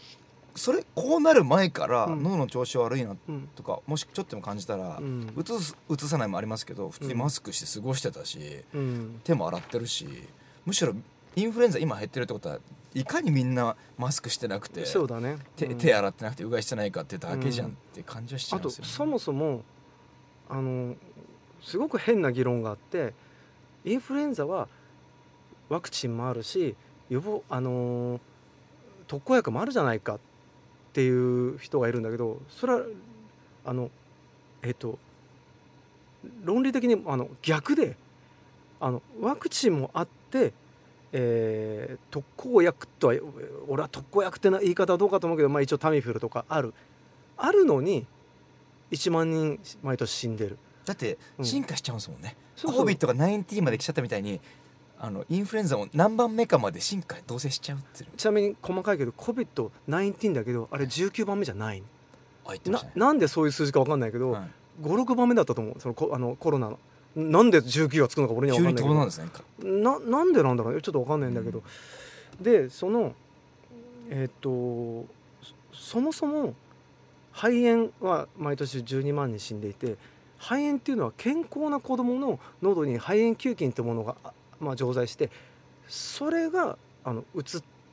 [0.56, 3.16] それこうなる前から脳の調子悪いな
[3.56, 5.00] とか、もしちょっとでも感じたら、
[5.36, 8.40] うつすうつさないもありますけど普通にマスクして過ごしてたし、
[9.24, 10.08] 手も洗ってるし
[10.66, 10.96] むしろ
[11.36, 12.60] インフルエンザ今減ってるってことは
[12.94, 19.62] いかにみんなマスクしてなくてそうだね、手手洗ってなくてうがいしてないかってだけじゃんって感じはしちゃうんですよ、ね、あとそもそも
[20.50, 20.96] あの
[21.62, 23.14] すごく変な議論があって
[23.86, 24.68] インフルエンザは
[25.70, 26.76] ワクチンもあるし
[27.10, 28.20] 予防あの
[29.08, 30.20] 特効薬もあるじゃないかっ
[30.94, 32.82] ていう人がいるんだけどそれは
[33.66, 33.90] あの
[34.62, 35.00] えっと
[36.44, 37.98] 論理的にあの逆で
[38.80, 40.54] あのワクチンもあって
[41.14, 43.16] えー、特効薬とは
[43.68, 46.74] 俺は特効薬ってな言い方はどうかと思うけど、まあ、一応タミフルとかある。
[47.38, 48.06] あるのに
[48.92, 50.58] 1万人毎年死んでる。
[50.86, 54.42] だって進化しちゃうんですもんね、うん、COVID が19まで来ちゃったみたいに
[55.00, 61.84] あのインフルエンザも何番目かまで進化どうせしちゃうってちなみに細かいけど COVID-19 だけどあれ19番目じゃない
[62.66, 64.50] ななんでそういう数字か分かんないけど、はい、
[64.82, 65.80] 56番目だったと思う。
[65.80, 66.80] そのあのコロナの
[67.16, 68.96] なんで19がつくのか俺には分かんないけど。
[68.96, 69.30] なんですね。
[69.64, 70.82] ななんでなんだろうね。
[70.82, 71.64] ちょっと分かんないんだけど、
[72.40, 73.14] うん、でその
[74.10, 75.06] えっ、と
[75.72, 76.54] そもそも
[77.32, 79.98] 肺炎は毎年12万人死んでいて
[80.38, 84.16] 肺炎っていうのは健康な子どもの喉に肺炎球菌ってものが、
[84.60, 85.30] まあ、常在して
[85.88, 87.44] それがあの移っ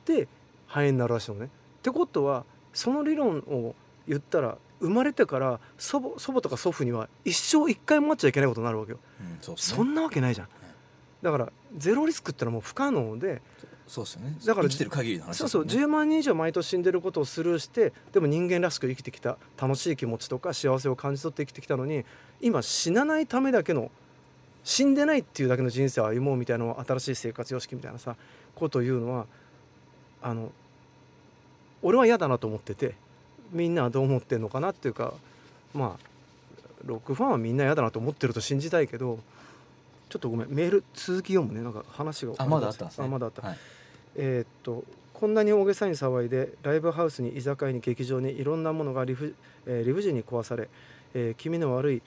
[0.05, 0.27] て
[0.67, 1.45] 肺炎になるらしいのね。
[1.45, 1.49] っ
[1.81, 3.75] てことはその理論を
[4.11, 10.47] 言ったら生まれてから祖母祖母とか祖父には一生一回も会っちゃいけないことになるわけよ、うんそね、そんなわけないじゃん、
[11.21, 13.41] だからゼロリスクってのはもう不可能で。
[13.87, 14.37] そうですよね。
[14.45, 22.05] だから生きてる限りの話、ね、そうそう10万人以上毎年死んでることをスルーしてでも人間らしく生きてきた楽しい気持ちとか幸せを感じ取って生きてきたのに
[22.39, 23.91] 今死なないためだけの
[24.63, 28.15] 死んでないっていうだけの人生を歩もうみたいな新しい生活様式みたいなさ
[28.55, 29.25] ことを言うのは
[30.21, 30.53] あの
[31.81, 32.95] 俺は嫌だなと思ってて
[33.51, 35.13] みんなはどう思ってんのかなっていうか
[35.73, 36.11] まあ
[36.85, 39.19] ロックファンはみんな嫌だなと思ってると信じたいけど
[40.09, 41.63] ちょっとごめんメール続き読むね。
[41.63, 42.33] なんか話が。
[42.37, 43.05] あまだあったんですね。
[43.05, 43.57] あまだあった、はい、
[44.15, 44.83] えー、っと
[45.13, 49.35] こんなに大げさに騒いでライブハウスに居酒屋に劇場にいろんなものが理不,、
[49.67, 50.67] えー、理不尽に壊され、
[51.13, 52.01] えー、気味の悪い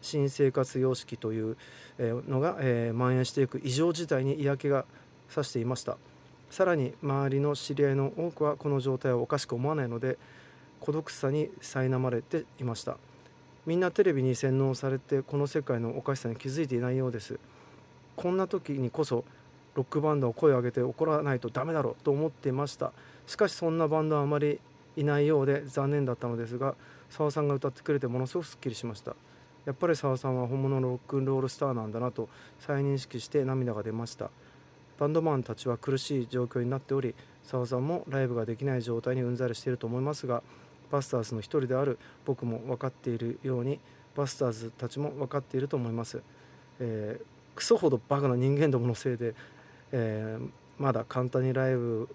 [0.00, 1.56] 新生活様式という
[1.98, 4.84] のが、えー、蔓延していく異常事態に嫌気が
[5.28, 5.96] さしていました。
[6.50, 10.18] さらに周りの知り合いの多くはこの状態をおかしく思わないので
[10.84, 12.98] 孤独さに苛まれていました。
[13.64, 17.38] みんなテレビに洗脳されてこの世界のおかしさに気づいていないようです。
[18.16, 19.24] こんな時にこそ
[19.76, 22.92] ロックバンドを声を上げて怒らないとダメだろうと思っていました。
[23.26, 24.60] しかしそんなバンドはあまり
[24.94, 26.74] いないようで残念だったのですが
[27.08, 29.16] 澤さんが歌ってくれてものすごくすっきりしました。
[29.64, 32.28] やっぱり澤さんは本物のロックンロールスターなんだなと
[32.60, 34.28] 再認識して涙が出ました。
[34.98, 40.42] バンドマンたちは苦しい状況になっており澤さんもライブができない状態にうんざりしていると思いますが
[40.90, 43.78] バスターズの一人である僕も分かっているように
[44.14, 46.22] バスターズたちも分かっていると思います、
[46.80, 49.34] えー、クソほどバカな人間どものせいで、
[49.92, 52.08] えー、まだ簡単にライブ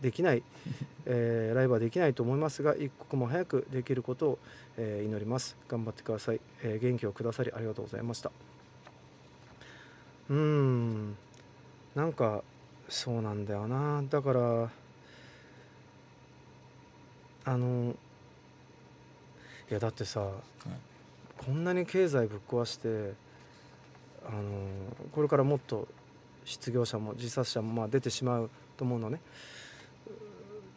[0.00, 0.42] できない、
[1.06, 4.38] えー、ライブはできないと思いますが一刻も早くできることを、
[4.76, 5.56] えー、祈ります。
[5.66, 8.30] 頑張ってください、えー、元気をくださりありがとうございました。
[10.28, 11.16] うん。
[11.94, 12.42] なんか
[12.88, 14.02] そうなんだよな。
[14.10, 14.70] だから
[17.44, 17.94] あの
[19.70, 20.32] いやだってさ、はい、
[21.44, 23.14] こんなに経済ぶっ壊して
[24.26, 24.42] あの
[25.12, 25.86] これからもっと
[26.44, 29.20] 失業者も自殺者もまあ出てしまうと思うのね。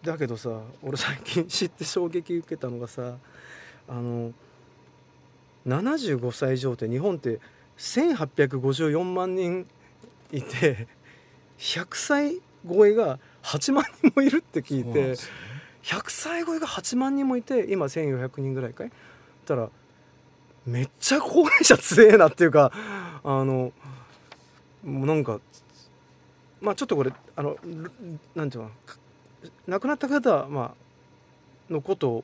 [0.04, 3.16] だけどさ俺最近知って衝撃受けたのがさ
[3.88, 4.32] あの
[5.66, 7.40] 75歳以上って日本って
[7.78, 9.68] 1854万人
[10.32, 10.88] いて
[11.58, 15.16] 100歳超えが8万人もいるって聞いて、ね、
[15.88, 18.92] 100歳超えが8万人もいて今1400人ぐらいかい?
[19.46, 19.70] たら
[20.66, 22.72] めっちゃ高齢者強えなっていうか
[23.24, 23.72] あの
[24.84, 25.40] もうなんか
[26.60, 27.56] まあちょっとこれあの
[28.36, 28.72] なんていうの
[29.66, 30.74] 亡くなった方、ま
[31.70, 32.24] あのこと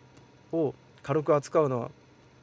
[0.51, 1.91] を軽く扱うのは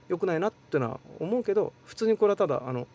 [0.09, 2.87] よくないなっていうのは思うけど普通にこれはただあの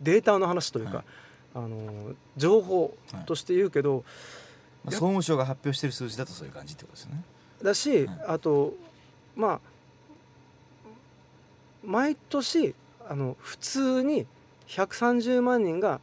[0.00, 1.04] データの話というか、はい。
[1.52, 4.04] あの情報として言うけど、はい。
[4.84, 7.22] まあ、総務省が発表してる数字だとそういう感じってことですよね。
[7.62, 8.74] だし、はい、あと
[9.36, 9.60] まあ
[11.84, 12.74] 毎年
[13.08, 14.26] あの普通に
[14.68, 16.00] 130万人が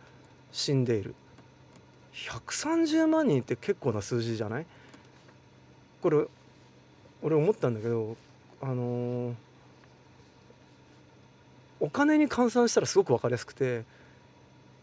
[0.51, 1.15] 死んでいる。
[2.13, 4.65] 130万人って結構な数字じゃない？
[6.01, 6.25] これ
[7.21, 8.17] 俺思ったんだけど
[8.61, 9.33] あのー、
[11.79, 13.83] お金に換算したらすごく分かりやすくて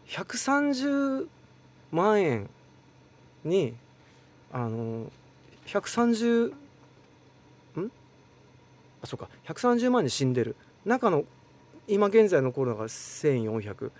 [0.07, 1.27] 130
[1.91, 2.49] 万円
[3.43, 3.73] に
[4.51, 5.11] あの
[5.67, 6.64] 130ん
[9.05, 9.29] あそうか。
[9.45, 10.55] 130万人死んでる。
[10.83, 11.23] 中の
[11.87, 13.91] 今現在残るのが1400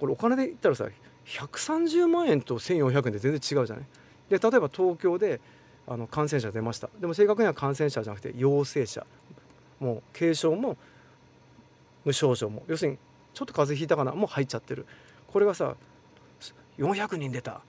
[0.00, 0.88] これお金で言ったらさ
[1.24, 3.84] 130万円と1400円で全然違うじゃない？
[4.28, 5.40] で例えば東京で
[5.86, 6.90] あの感染者出ました。
[7.00, 9.06] でも正確には感染者じゃなくて陽性者。
[9.78, 10.76] もう軽症も
[12.04, 12.64] 無症状も。
[12.66, 12.98] 要するに
[13.34, 14.12] ちょっと風邪ひいたかな？
[14.12, 14.86] もう入っちゃってる。
[15.32, 15.76] これがさ
[16.78, 17.60] 400人出た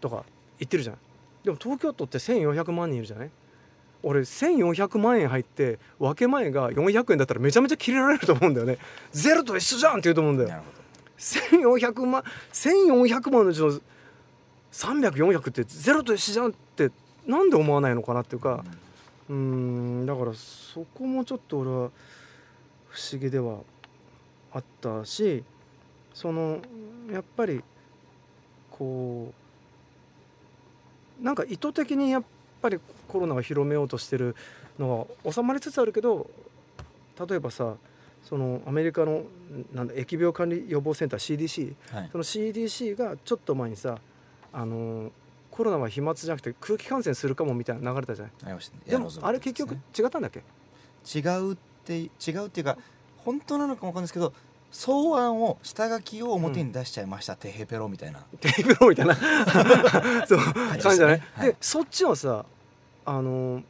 [0.00, 0.24] とか
[0.60, 0.96] 言ってるじゃん
[1.42, 3.30] でも東京都って1400万人いるじゃない？
[4.08, 8.78] 俺1400万円入って分け前が400円だったらめちゃめちゃ切れられると思うんだよね。
[9.10, 10.62] ゼロと一緒じゃんって言うと思うんだよ。
[11.18, 13.80] 1400万1400万のうちの
[14.70, 16.92] 300400ってゼロと一緒じゃんって
[17.26, 18.64] なんで思わないのかなっていうか。
[19.28, 21.90] うんだからそこもちょっと俺は
[22.90, 23.58] 不思議では
[24.52, 25.42] あったし
[26.14, 26.60] その
[27.12, 27.60] やっぱり
[28.70, 29.32] こ
[31.20, 32.22] うなんか意図的にやっ
[32.66, 34.34] ぱりコロナを広めようとしてる
[34.78, 36.28] のは収まりつつあるけど
[37.28, 37.74] 例えばさ
[38.24, 39.22] そのアメリカの
[39.72, 43.98] なんだ疫病管理予防センター CDC、はい、その CDC がちょっと前にさ
[44.52, 45.12] あの
[45.50, 50.42] コロナは飛沫じゃなくて空気感染するかもみたいな流れたじゃない、でもあれ結局違ったんだっけ？
[51.18, 52.04] 違うって違
[52.42, 52.76] うっていうか
[53.18, 54.32] 本当なのかも分かんないですけど
[54.72, 58.20] 草案を下書きを表に出しちゃいました、うん、テヘペロみたいな。
[58.40, 59.14] テヘペロみたいな。
[60.26, 62.44] そう感じじゃない、はい、でそっちはさ
[63.06, 63.62] あの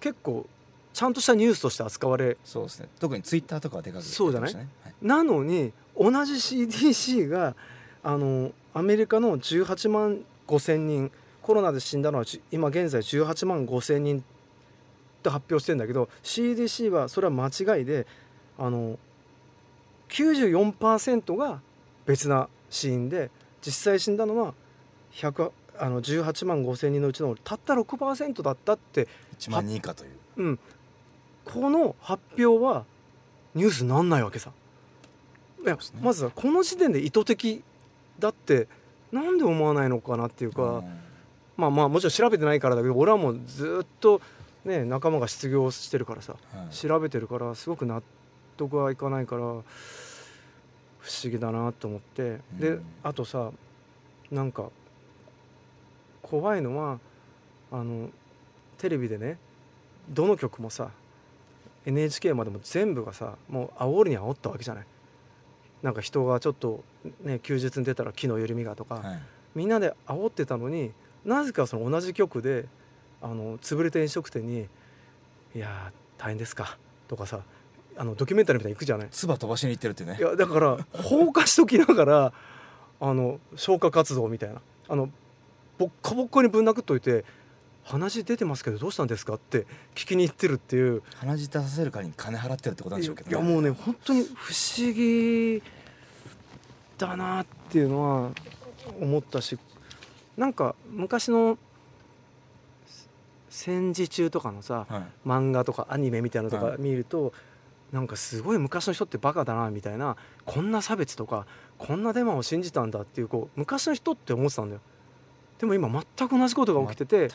[0.00, 0.46] 結構
[0.92, 2.88] ちゃんとしたニュースとして扱われそうですね。
[3.00, 4.66] 特にツイッターとかはでかく、ね、そうじゃない、はい、
[5.00, 7.54] なのに同じ CDC が
[8.02, 11.10] あのアメリカの18万5千人
[11.42, 14.22] コロナで死んだのは今現在18万5千人っ
[15.22, 18.06] て発表してるんだけど CDC はそれは間違いで
[18.58, 18.98] あの
[20.08, 21.60] 94%が
[22.06, 23.30] 別な死因で
[23.62, 24.54] 実際死んだのは
[25.12, 29.08] 100あの18万5千人のうちのたった6%だったって
[29.38, 30.58] 1万人以下という、うん、
[31.44, 32.84] この発表は
[33.54, 34.50] ニュースになんないわけさ。
[35.64, 37.62] いや、ね、まずはこの時点で意図的
[38.18, 38.68] だって
[39.12, 40.98] なんで思わないのかなっていうか、うん、
[41.56, 44.20] まあまあもちろん調べてないからだけど俺はもうずっと
[44.64, 48.02] ね仲間が失業してるからさ、はい、調べてるからすごく納
[48.56, 49.62] 得はいかないから不思
[51.30, 53.50] 議だなと思って、うん、であとさ
[54.30, 54.70] なんか
[56.40, 56.98] 怖いのは
[57.70, 58.10] あの
[58.78, 59.38] テレビでね
[60.08, 60.90] どの曲もさ
[61.86, 64.86] NHK までも全部がさもう煽るに煽ったわけじゃない。
[65.80, 66.82] なんか人がちょっと
[67.22, 69.20] ね休日に出たら木の緩みがとか、はい、
[69.54, 70.90] みんなで煽ってたのに
[71.24, 72.66] なぜかその同じ曲で
[73.22, 74.66] あの潰れた飲食店に
[75.54, 77.42] 「いや大変ですか」とかさ
[77.96, 79.08] あのドキュメンタリーみたいに行くじゃない。
[79.08, 80.16] 唾飛ばしに行ってるってね。
[80.18, 82.32] いやだから放火しときながら
[82.98, 84.60] あの消火活動みたいな。
[84.88, 85.10] あの
[85.78, 87.24] ボッコボッコにぶん殴っといて
[87.84, 91.02] 鼻血出てますけどどうしたんですかって聞きに行ってるっていう。
[91.16, 95.62] 鼻血出させるからに金払ってるってことなんでしょうけど、ね、いやもうね本当に不思議
[96.96, 98.30] だなっていうのは
[99.00, 99.58] 思ったし
[100.36, 101.58] なんか昔の
[103.50, 107.32] 戦時中とかのさ、はい、漫画とかアニメみたいなのとか見ると、はい、
[107.92, 111.46] なんかすごい昔の人ってバカだなみたいなこんな差別とか
[111.78, 114.80] こんなデマを信じたんだっていうこう昔の人って思ってたんだよ。
[115.64, 117.34] でも今全く同じことが起きてて、ね、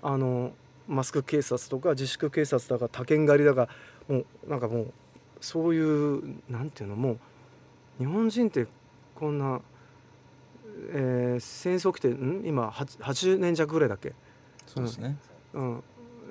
[0.00, 0.52] あの
[0.86, 3.68] マスク警察とか自粛警察だか他県狩りだか
[4.08, 4.92] もうなんかもう
[5.42, 7.18] そういうなんていうのもう
[7.98, 8.66] 日本人って
[9.14, 9.60] こんな、
[10.92, 12.42] えー、戦争来てん？
[12.46, 14.14] 今80年弱ぐらいだっけ？
[14.66, 15.18] そうですね、
[15.52, 15.82] うん、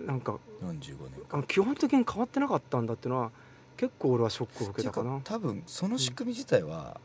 [0.07, 0.97] なんか45
[1.31, 3.31] 年基本的に変わってなかったんだっていうのは
[3.77, 5.21] 結構俺はショックを受けたかな。
[5.23, 6.99] 多分その仕組み自体は、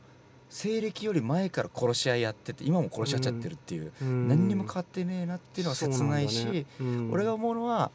[0.52, 7.90] 西暦より前から殺し合いやってて今も殺し合っちゃってるっていう、うん、何にも変わってねえなっていうのは切ないし、ねうん、俺が思うのは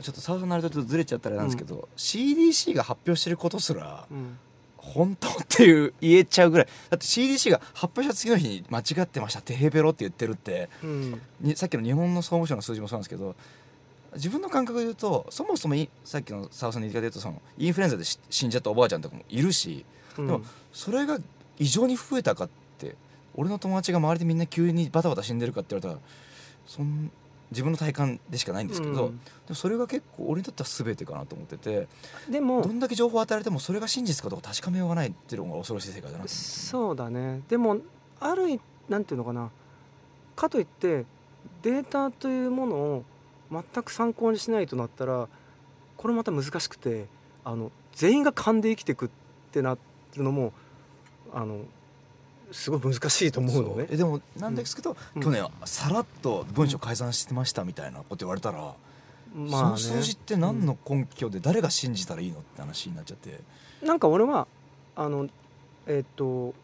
[0.00, 4.06] ちょっと澤さんのあれとちょっとずれちゃったらなんですけど、うん、CDC が発表してることすら、
[4.76, 6.66] 本当っていう言えちゃうぐらい。
[6.88, 9.42] だって CDC が発表した次の日に間違ってました。
[9.42, 10.70] テヘペロって言ってるって、
[11.56, 13.34] さっきの日本の総務省の数字もそうなんですけど
[14.14, 19.84] 自分の感覚で言うとそもそもさっきの澤さんの言い方で言うとそのインフルエンザで死んじゃったおばあちゃんとかもいるし、
[20.16, 21.18] でもそれが
[21.58, 22.96] 異常に増えたかって
[23.34, 26.08] 俺の友達が周りでみんな急にバタバタ死んでるかって言われたら
[26.66, 27.10] そん
[27.50, 31.88] 自分の体感でしかないんですけど、うん、でもそれが結構俺にとっては全てかなと思ってて
[32.28, 37.40] でもどんだけ情報を与えられてもそれが真実かどうか確かめようがないっていうのが恐ろしい世界だなそうだね。
[37.48, 37.78] でも
[38.20, 39.50] あるなんていうのかな。
[40.36, 41.04] かといって
[41.62, 43.04] データというものを
[43.50, 45.28] 全く参考にしないとなったら
[45.96, 47.06] これまた難しくて
[47.44, 49.08] あの全員が勘で生きていくっ
[49.50, 49.76] てな
[50.16, 50.52] るのも
[51.32, 51.60] あの
[52.52, 53.84] すごい難しいと思うのね。
[53.96, 58.74] でもなんですけど、うん、去年さらっと文書改ざんしてましたみたいなこと言われたら、
[59.36, 63.40] うん、まあ、ね、その数字って何の根拠で誰が信じたらいいのって話になっちゃって。
[63.82, 64.46] なんか俺は
[64.96, 65.28] あの
[65.86, 66.54] えっ、と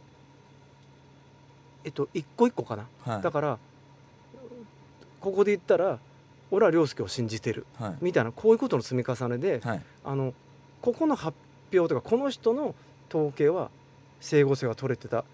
[1.85, 3.59] えっ、と一個一個かな、はい、だから
[5.21, 5.99] ここで言ったら
[6.51, 10.35] 俺は涼介を信じてる、はい、みたいなこういうことの積み重ねで、はい、あの
[10.81, 11.37] ここの発
[11.73, 12.75] 表とかこの人の
[13.09, 13.71] 統計は
[14.21, 15.25] 整合性が取れてた。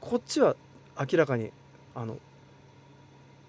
[0.00, 0.56] こっちは
[0.98, 1.50] 明らかに
[1.94, 2.18] あの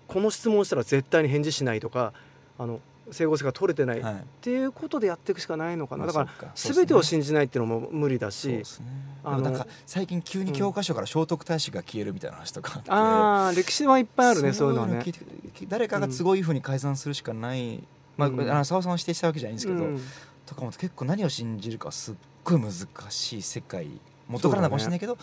[0.07, 2.13] この質問したら絶対に返事しないとか
[2.57, 2.79] あの
[3.11, 6.05] 整合性が取れてない、はい、っていうことでやっていくしかないのかな。
[6.05, 8.63] だから全てを信じないっていうのも無理だし、ね、
[9.23, 15.03] あのなんか最近急に教科書から聖徳太子が消えるみたいな話とかああ歴史はいっぱいあるねそういうのはね。
[15.67, 17.83] 誰かが都合いいふうに改ざんするしかない、うん、
[18.17, 20.01] まあ、うん、あの澤さんを指定したわけじゃないんですけど、うん、
[20.45, 22.71] とかも結構何を信じるかすっごい難
[23.09, 23.87] しい世界
[24.27, 25.19] 元からなかもしれないけど、ね、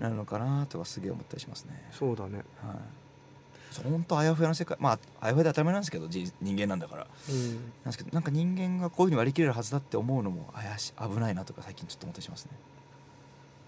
[0.00, 1.88] なるのかなとかすげえ思ったりしますね。
[1.92, 12.50] そうだね、はい、本当あやふやの世界まああやふやで当たり前なんですけど人間なんだから、うん、なんですけどなんか人間がこういうふうに割り切れるはずだって思うのも怪し危ないなとか最近ちょっと思ったりしますね。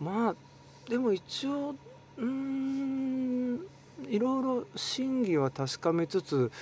[0.00, 0.34] まあ
[0.88, 1.74] でも一応
[2.16, 3.60] うん
[4.08, 6.52] いろいろ真偽は確かめつつ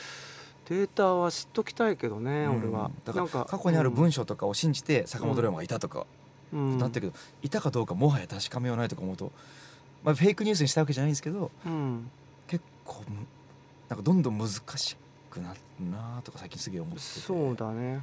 [0.68, 2.90] データは知っときたいけどね、うん、俺は。
[3.04, 6.06] だから過去にある文章とかを信じて坂本龍馬がいたとか、うん、
[6.52, 9.32] なったけどいたかどうかもはや確かめようないとか思うと、
[10.04, 12.10] まあ、フェイクニュースにしたわけじゃないんですけど、うん、
[12.46, 13.02] 結構
[13.88, 14.96] なんかどんどん難し
[15.30, 17.20] くなるなとか最近すげえ思ってて。
[17.20, 18.00] そうだね、は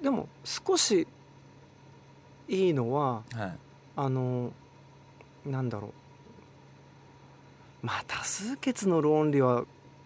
[0.00, 1.06] い、でも少し
[2.48, 3.58] いいのは、はい、
[3.96, 4.52] あの
[5.46, 5.92] なんだろう。
[7.82, 9.64] まあ多数決の論理は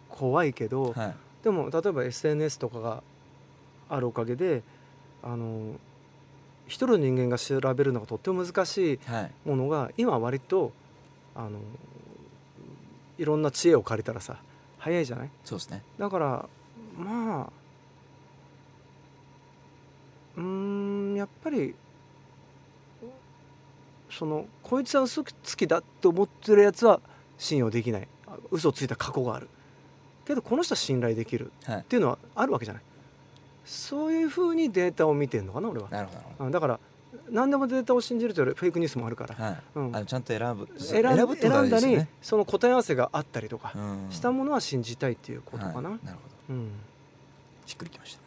[0.09, 3.03] 怖いけど、はい、でも例えば SNS とかが
[3.89, 4.63] あるおかげで
[5.23, 5.73] あの
[6.67, 8.99] 一人の人間が調べるのがとっても難しい
[9.45, 10.73] ものが、はい、今割と
[11.35, 11.59] あの
[13.19, 14.39] いろんな知恵を借りたらさ
[14.79, 15.31] 早いじゃない？
[15.45, 15.83] そうですね。
[15.99, 16.49] だから
[16.99, 17.53] まあ
[20.37, 21.75] うんやっぱり
[24.11, 27.01] そのこいつは嘘つきだって思ってるやつは
[27.39, 28.09] 信用できない。
[28.51, 29.49] 嘘ついた過去がある。
[30.25, 32.94] けどこの人は信頼できるっていうのはあるわけじゃない、はい、
[33.65, 35.89] そういうふうにデータを見てるのかな俺は。
[35.89, 36.09] なる
[36.39, 36.51] ほど。
[36.51, 36.81] だから
[37.31, 39.57] 何でもデータを信じるというフェイクニュースもあるから、はい。
[39.77, 40.69] うん、あのちゃんと選ぶ。
[40.79, 43.73] 選ぶ選んだり、ね、その答え合わせがあったりとか
[44.11, 46.71] したものは信じたいっていうことかな、はい、なるほど、うん、
[47.67, 48.21] しっくりきました。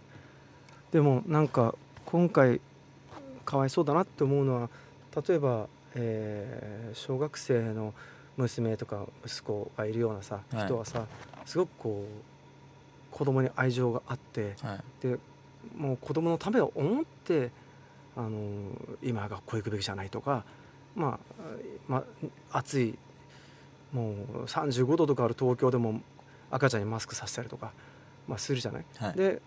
[0.92, 1.76] でもなんか
[2.06, 2.62] 今回
[3.46, 4.70] かわいそうだなって思うのは
[5.28, 7.94] 例えば、えー、小学生の
[8.38, 11.06] 娘とか息子がいるようなさ、はい、人はさ
[11.46, 12.37] すごくこう
[13.18, 15.18] 子供に愛情があって、はい、で
[15.76, 17.50] もう子供のためを思って
[18.16, 18.30] あの
[19.02, 20.44] 今学校行くべきじゃないとか、
[20.96, 21.44] まあ、
[21.88, 22.04] ま
[22.52, 22.96] あ暑い
[23.92, 26.00] もう35度とかある東京でも
[26.52, 27.72] 赤ちゃんにマスクさせたりとか、
[28.28, 28.86] まあ、するじゃない。
[28.98, 29.42] はい、で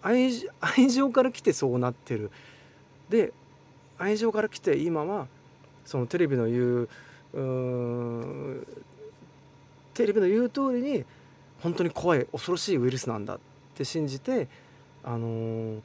[0.00, 2.30] 愛愛情から来てそうなってる。
[3.08, 3.32] で
[3.98, 5.26] 愛情から来て今は
[5.84, 6.88] そのテレビの言う
[7.40, 8.66] う
[9.94, 11.04] テレビの言う通りに
[11.62, 13.38] 本当に怖い恐ろしいウイルスなんだっ
[13.74, 14.48] て信じて、
[15.04, 15.80] あのー、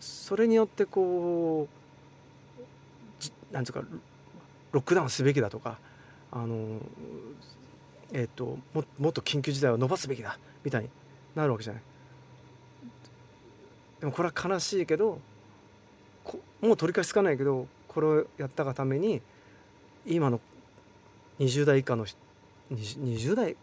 [0.00, 3.84] それによってこうなんていうか
[4.72, 5.78] ロックダウンすべきだとか、
[6.30, 6.80] あのー、
[8.12, 10.88] えーと、ももっと緊急事態を伸ばすべきだみたいに
[11.34, 11.82] なるわけじゃない。
[14.00, 15.18] でもこれは悲しいけど
[16.60, 19.20] もう取り返しつかないけどこれをやったがために
[20.06, 20.40] 今の
[21.40, 22.06] 20代以下の
[22.70, 23.56] 20, 代、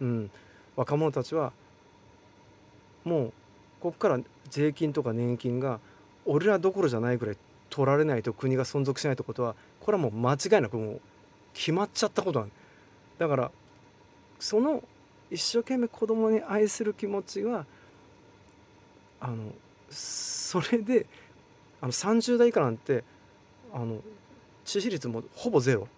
[0.00, 0.30] うん、
[0.76, 1.52] 若者たちは
[3.04, 3.32] もう
[3.80, 5.80] ここから税金とか年金が
[6.24, 7.36] 俺らどころじゃないぐらい
[7.68, 11.00] 取られないと国が存続しないってことはこれはもう間違いなくもう
[11.54, 12.52] 決まっちゃったことなん
[13.18, 13.50] だから
[14.38, 14.82] その
[15.30, 17.64] 一生懸命子供に愛する気持ちは
[19.20, 19.52] あの
[19.88, 21.06] それで
[21.80, 23.04] あの30代以下なんて
[23.72, 23.96] あの
[24.64, 25.88] 致死率もほぼゼロ。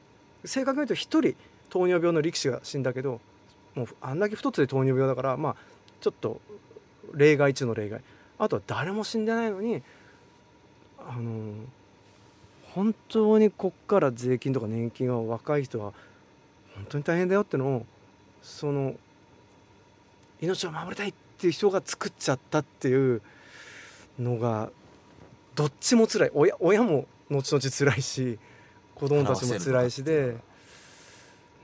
[0.45, 1.37] 正確に言うと1人
[1.71, 3.21] 糖尿病の力士が死んだけど
[3.75, 5.57] もうあんだけ太って糖尿病だからまあ
[6.01, 6.41] ちょっと
[7.13, 8.01] 例外中の例外。
[8.39, 9.83] あとは誰も死んでないのに
[10.99, 11.53] あの
[12.73, 15.93] 本当にこっから税金とか年金は若い人は
[16.75, 17.87] 本当に大変だよってのを
[18.43, 18.95] その
[20.41, 23.23] 命を守りたいっていう人が作っちゃったっていう
[24.19, 24.71] のが
[25.55, 26.31] どっちも辛い。
[26.35, 28.39] 親親も後々辛いし
[28.95, 30.37] 子供たちも辛いしで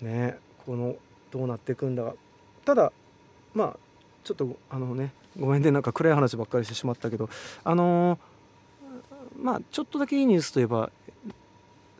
[0.00, 0.96] ねこの
[1.30, 2.02] どうなっていくんだ。
[2.02, 2.14] が
[2.64, 2.92] ただ
[3.54, 3.76] まあ
[4.24, 7.28] ちょっとあのねごめんねなんか暗い話ばっかりしてしまったけど
[7.64, 8.18] あのー、
[9.42, 10.90] まあちょっとだけいいニュースといえば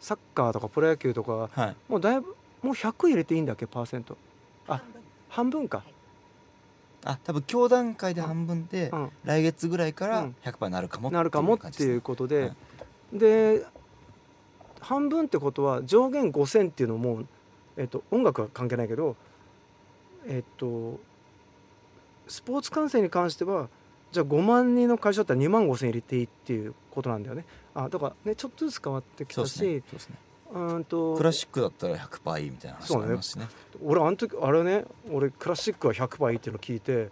[0.01, 4.17] サッカーとかプロ野球とか、はい、もうだいぶもう100入れていいんだっけパーセント。
[4.69, 4.83] あ
[5.29, 5.83] 半分か、
[7.05, 12.53] あ多分今日段階で半分で、うん、来月ぐらいから100%なるかも、なるかもっていうことで、
[13.13, 13.65] で
[14.81, 17.23] 半分ってことは上限5,000っていうのも、
[17.77, 19.17] えっと、音楽は関係ないけど
[20.27, 21.01] えっと
[22.29, 23.69] スポーツ観戦に関しては
[24.13, 27.45] じゃあ5万人の会社だったら2万5,000入れていいっていうことなんだよね。
[27.75, 29.83] あだからねちょっとずつ変わってきたし、ねね、
[30.53, 33.45] うんとクラシックだったら100%いいみたいな話ありますしね。
[33.45, 33.51] ね
[33.85, 37.11] 俺あの時あれね俺クラシックは100%いいっていうのを聞いて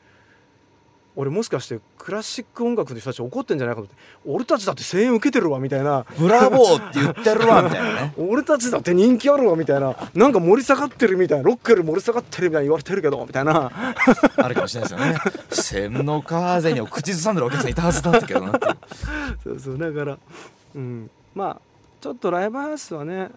[1.21, 3.89] 俺もしかしてクラシック音楽の人たち怒ってんじゃないかと
[4.25, 6.07] 俺たちだって声援受けてるわみたいな。
[6.17, 8.15] ブラボーって言ってるわみたいなね。
[8.31, 9.97] 俺たちだって人気あるわみたいな。
[10.15, 11.45] なんか盛り下がってるみたいな。
[11.45, 13.73] ロックより盛り下がってるみたいに言われてるけどみたいな。
[14.37, 15.19] あるかもしれないですよね。
[15.51, 18.67] 千の風に口ずさんでるお客さんいたはずだったけどなって
[19.43, 20.19] そうそうだから
[20.77, 21.11] うん。
[21.35, 21.61] まあ
[22.01, 23.33] ちょっとライブハウスはね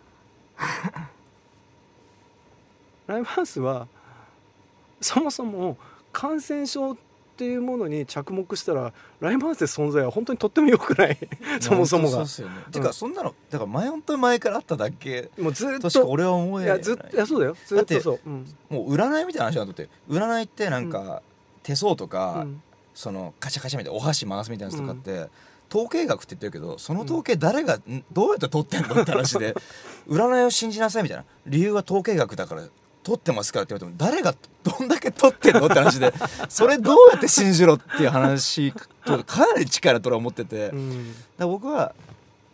[3.08, 3.88] ライブハウスは
[5.02, 5.78] そもそも
[6.14, 7.11] 感染症って
[7.46, 11.18] いうものに着目したらライブハウスで存在は本当にとってもよくない。
[11.60, 12.26] そもそもが。
[12.26, 15.30] そね、うん、てかそんなのだから前本当に前からあっただけ。
[15.40, 16.68] もうずっと俺は思えい。
[16.68, 17.56] やずっといやそうだよ。
[17.66, 19.90] ずっとそう、うん、もう占いみたいな話なんだって。
[20.10, 21.22] 占いってなんか、
[21.64, 22.62] 手相とか、うん、
[22.94, 25.30] そのカチャカチャみたいなお箸回すみたいなやつとかって、
[25.74, 27.80] 統計学って言ってるけどその統計誰が、
[28.12, 29.56] どうやって取ってんのって話で
[30.08, 31.26] 占いを信じなさいみたいな。
[31.46, 32.64] 理由は統計学だから
[33.04, 36.14] 取ってますからって言われても誰がどんだけ取ってんのって話で
[36.50, 38.74] それどうやって信じろっていう話
[39.06, 41.96] とかなり近いなとは思ってて、うん、だ僕は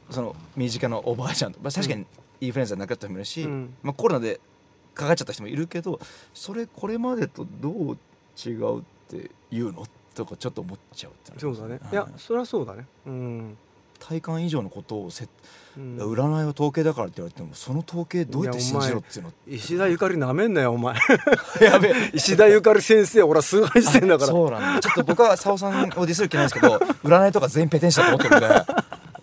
[0.09, 2.05] その身近なおばあちゃんと、まあ、確かに
[2.39, 4.39] インフルエンザになかった人もいるし、うん、まあ、コロナで
[4.93, 5.99] かかっちゃった人もいるけど
[6.33, 7.97] それこれまでとどう
[8.37, 9.85] 違うっていうの
[10.15, 12.87] とかちょっと思っちゃうってそうだね、いやそれはそうだね。
[13.05, 13.57] うん
[13.99, 15.27] 体感以上のことをせ、
[15.77, 20.95] うん、占いは統計だからって言われてもその統計どうやって信じろっていうの石田ゆかりなめんなよお前。
[21.61, 24.27] やべ 石田ゆかり先生俺は崇拝してんだから。
[24.31, 24.79] そうなんだ。
[24.79, 28.65] ちょっと僕は佐尾さんをディスる気ないんですけど占いとか全員ペテン師だと思ってるんで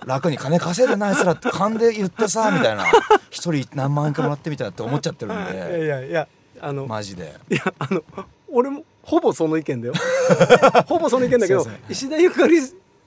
[0.07, 2.85] 楽に金稼いでないやつらって勘で言ってさみたいな。
[3.31, 5.85] 一人何万円かもらってみたいなって思っちゃってるんで。
[5.85, 6.29] いやいや
[6.61, 7.35] あのマジで。
[7.51, 8.03] いやあの
[8.49, 9.95] 俺もほぼその意見だよ。
[10.87, 12.61] ほぼその意見だけど石田ゆかり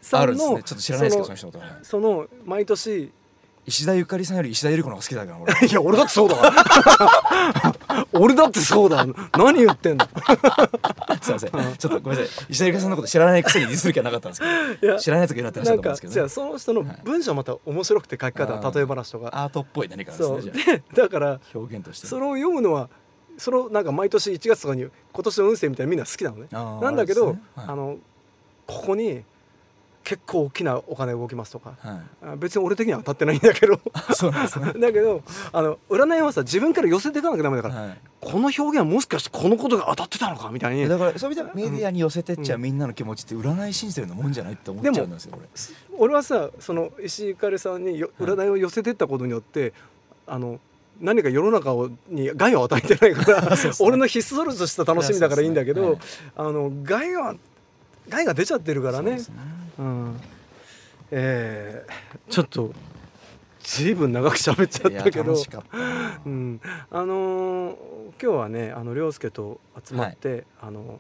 [0.07, 3.11] さんの、ね、ちょっと知らないですけどその人のその毎年
[3.67, 5.53] 石田ゆかりさんより石田ゆり子の方が好きだから俺。
[5.67, 6.37] いや俺だってそうだ
[8.13, 9.05] 俺だってそうだ
[9.37, 10.07] 何言ってんの？
[11.21, 12.45] すいません、うん、ちょっとごめんなさい。
[12.49, 14.41] 石田ゆかりさんのこと知らないくせにディスる気はなかったんです
[14.79, 14.99] けど。
[14.99, 19.29] 知らないやつがいるなって話だと思うんですけど、ね、じゃその人の文章また面白くて書き方、はい、例え話とか。
[19.33, 22.07] アートっぽい何かですねでだから表現として。
[22.07, 22.89] それを読むのは
[23.37, 26.47] それをなんか毎年1月とかに今年の運勢みたいなみんな好きなのね。
[26.51, 27.41] なんだけど、ね。
[27.53, 27.97] はい、あの
[28.65, 29.23] ここに
[30.07, 33.77] 結構大きなお金動きますとか、はい、別に俺的には当たってないんだけど。
[34.15, 40.87] そうです、ね、 だけどあの占いはさ自分から寄せていかなきゃダメだから、はい、この表現はもしかしてこのことが当たってたのかみたいに。
[40.87, 45.99] だからそういう意味ではメディアに寄せてっちゃうみんなの気持ちって占い信じてるのもんじゃないって思っちゃうんですよ俺。
[45.99, 49.73] 俺はさその石井かれさんに占いを寄せてったことによって、
[50.25, 50.61] あの
[51.01, 51.71] 何か世の中
[52.07, 55.99] に害を与えてないから 俺のひっそりとした楽しみだからいいんだけど、
[56.37, 57.35] あの害は
[58.07, 59.19] 害が出ちゃってるからね。
[59.79, 60.21] うん。
[61.11, 62.73] えー、ちょっと
[63.61, 65.35] ずいぶん長く喋っちゃったけど。
[66.25, 66.61] うん、
[66.91, 67.75] あのー、
[68.19, 70.99] 今日はねあの涼介と集まって、はい、あの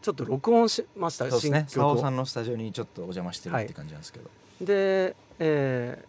[0.00, 1.66] ちょっと録音しましたそうですね。
[1.68, 4.30] さんのスタジオにちょっとお邪魔してるって感じなんですけど、は
[4.62, 6.04] い、で、え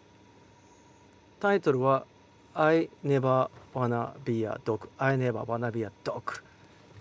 [1.40, 2.06] ー、タイトルは
[2.56, 6.42] 「I never wanna be a dog」「I never wanna be a dog」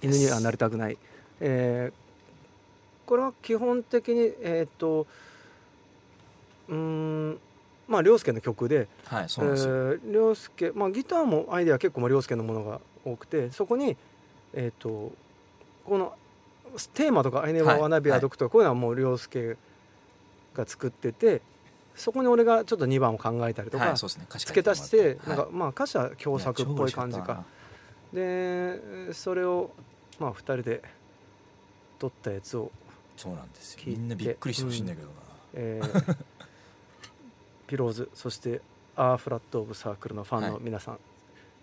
[0.03, 0.99] 犬にはなりたくない、
[1.41, 2.02] えー、
[3.13, 5.07] これは基本的にえっ、ー、と
[6.67, 7.39] うん
[7.87, 13.99] まあ涼介の曲で、はい、そうなんですよ、えー、涼介まあギターもアイデア結構まあ涼介のものが多くてそこに
[14.55, 15.13] えっ、ー、と
[15.85, 16.15] この
[16.95, 19.59] テーマとか「アイネバーワナビアドク」とかこういうのはもう涼介
[20.55, 21.43] が作ってて
[21.95, 23.99] そこに俺がちょっと2番を考えたりとか、はいね、
[24.39, 27.45] 付け足してなんかまあ歌詞は共作っぽい感じか。
[28.15, 29.71] でそれを
[30.19, 30.83] まあ2人で
[31.99, 32.73] 撮ったやつを
[33.17, 33.83] そうなんですよ。
[33.87, 35.13] みんなびっくりしてほしいんだけどな、
[35.55, 36.17] えー、
[37.67, 38.61] ピローズそして
[38.97, 41.01] アーフラット・オブ・サークルのファンの皆さん、は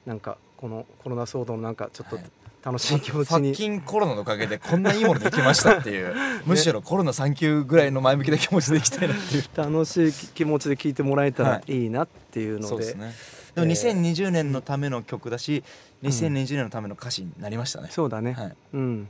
[0.06, 2.18] い、なんかこのコロナ騒動のなんかちょっと、
[2.64, 6.14] 楽しい気持ちに、ファッキンコロナのおかげでこんないいものできましたっていう、
[6.46, 9.44] むしろコロナ3級ぐらいの前向きな気持ちでいきたいなっていう。
[9.56, 13.14] 楽しい気持ちで聴いてもらえたらいいなっていうので、はい、ね、
[13.56, 15.64] でも2020年のための曲だし、
[16.04, 19.10] うん、2020年のための歌詞になりましたね、そうだね、はい、うん。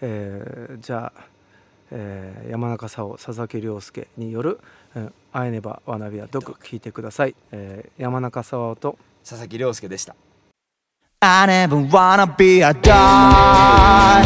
[0.00, 1.22] えー、じゃあ
[1.90, 4.60] えー、山中沙央佐々木亮介による
[5.32, 10.14] 「会えねばわなびはどく」聞いてください、えー、山中沙央と佐々木亮介でした
[11.20, 14.22] I never wanna be a dog I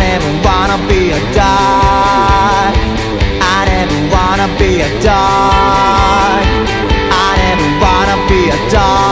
[0.00, 2.74] never wanna be a dog
[3.42, 5.10] I never wanna be a dog
[7.12, 9.09] I never wanna be a dog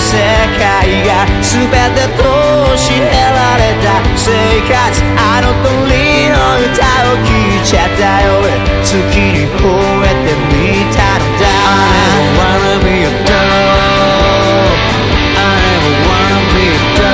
[0.00, 0.16] 世
[0.58, 0.64] 界
[1.04, 2.28] が全てと教
[2.96, 3.04] え
[3.36, 4.32] られた生
[4.66, 4.72] 活。
[5.16, 6.34] あの鳥の
[6.64, 6.80] 歌
[7.12, 8.28] を聴いちゃったよ。
[8.82, 9.60] 月に吠
[10.02, 11.44] えてみたのだ。
[11.70, 13.38] I wanna be a dog
[15.36, 15.42] I
[16.06, 17.10] wanna be a dog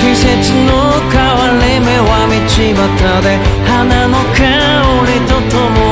[0.00, 0.26] 季節
[0.66, 0.70] の
[1.10, 2.90] 変わり目は道端
[3.22, 3.26] で
[3.66, 4.40] 花の香
[5.06, 5.91] りとともに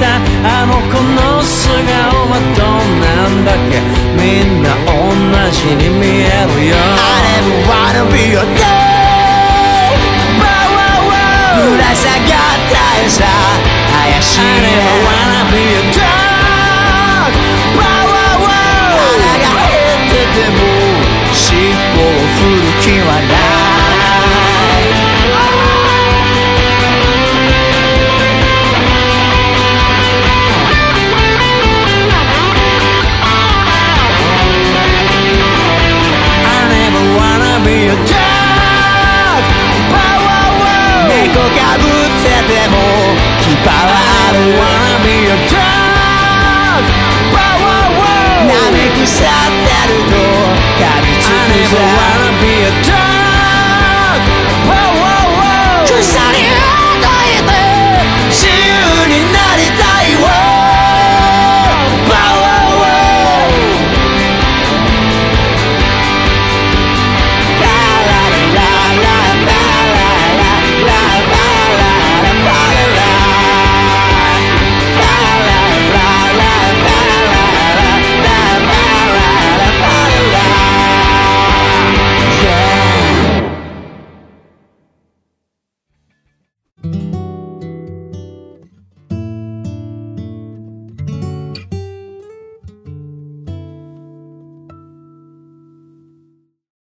[0.00, 0.16] た。
[0.48, 1.76] あの子の素顔
[2.32, 3.76] はどんなんだっけ？
[4.16, 4.92] みんな同
[5.52, 6.76] じに見えるよ。
[6.76, 6.80] I
[7.28, 8.64] never wanna be your dog
[11.54, 13.28] ぶら下がった
[13.92, 15.03] 怪しい I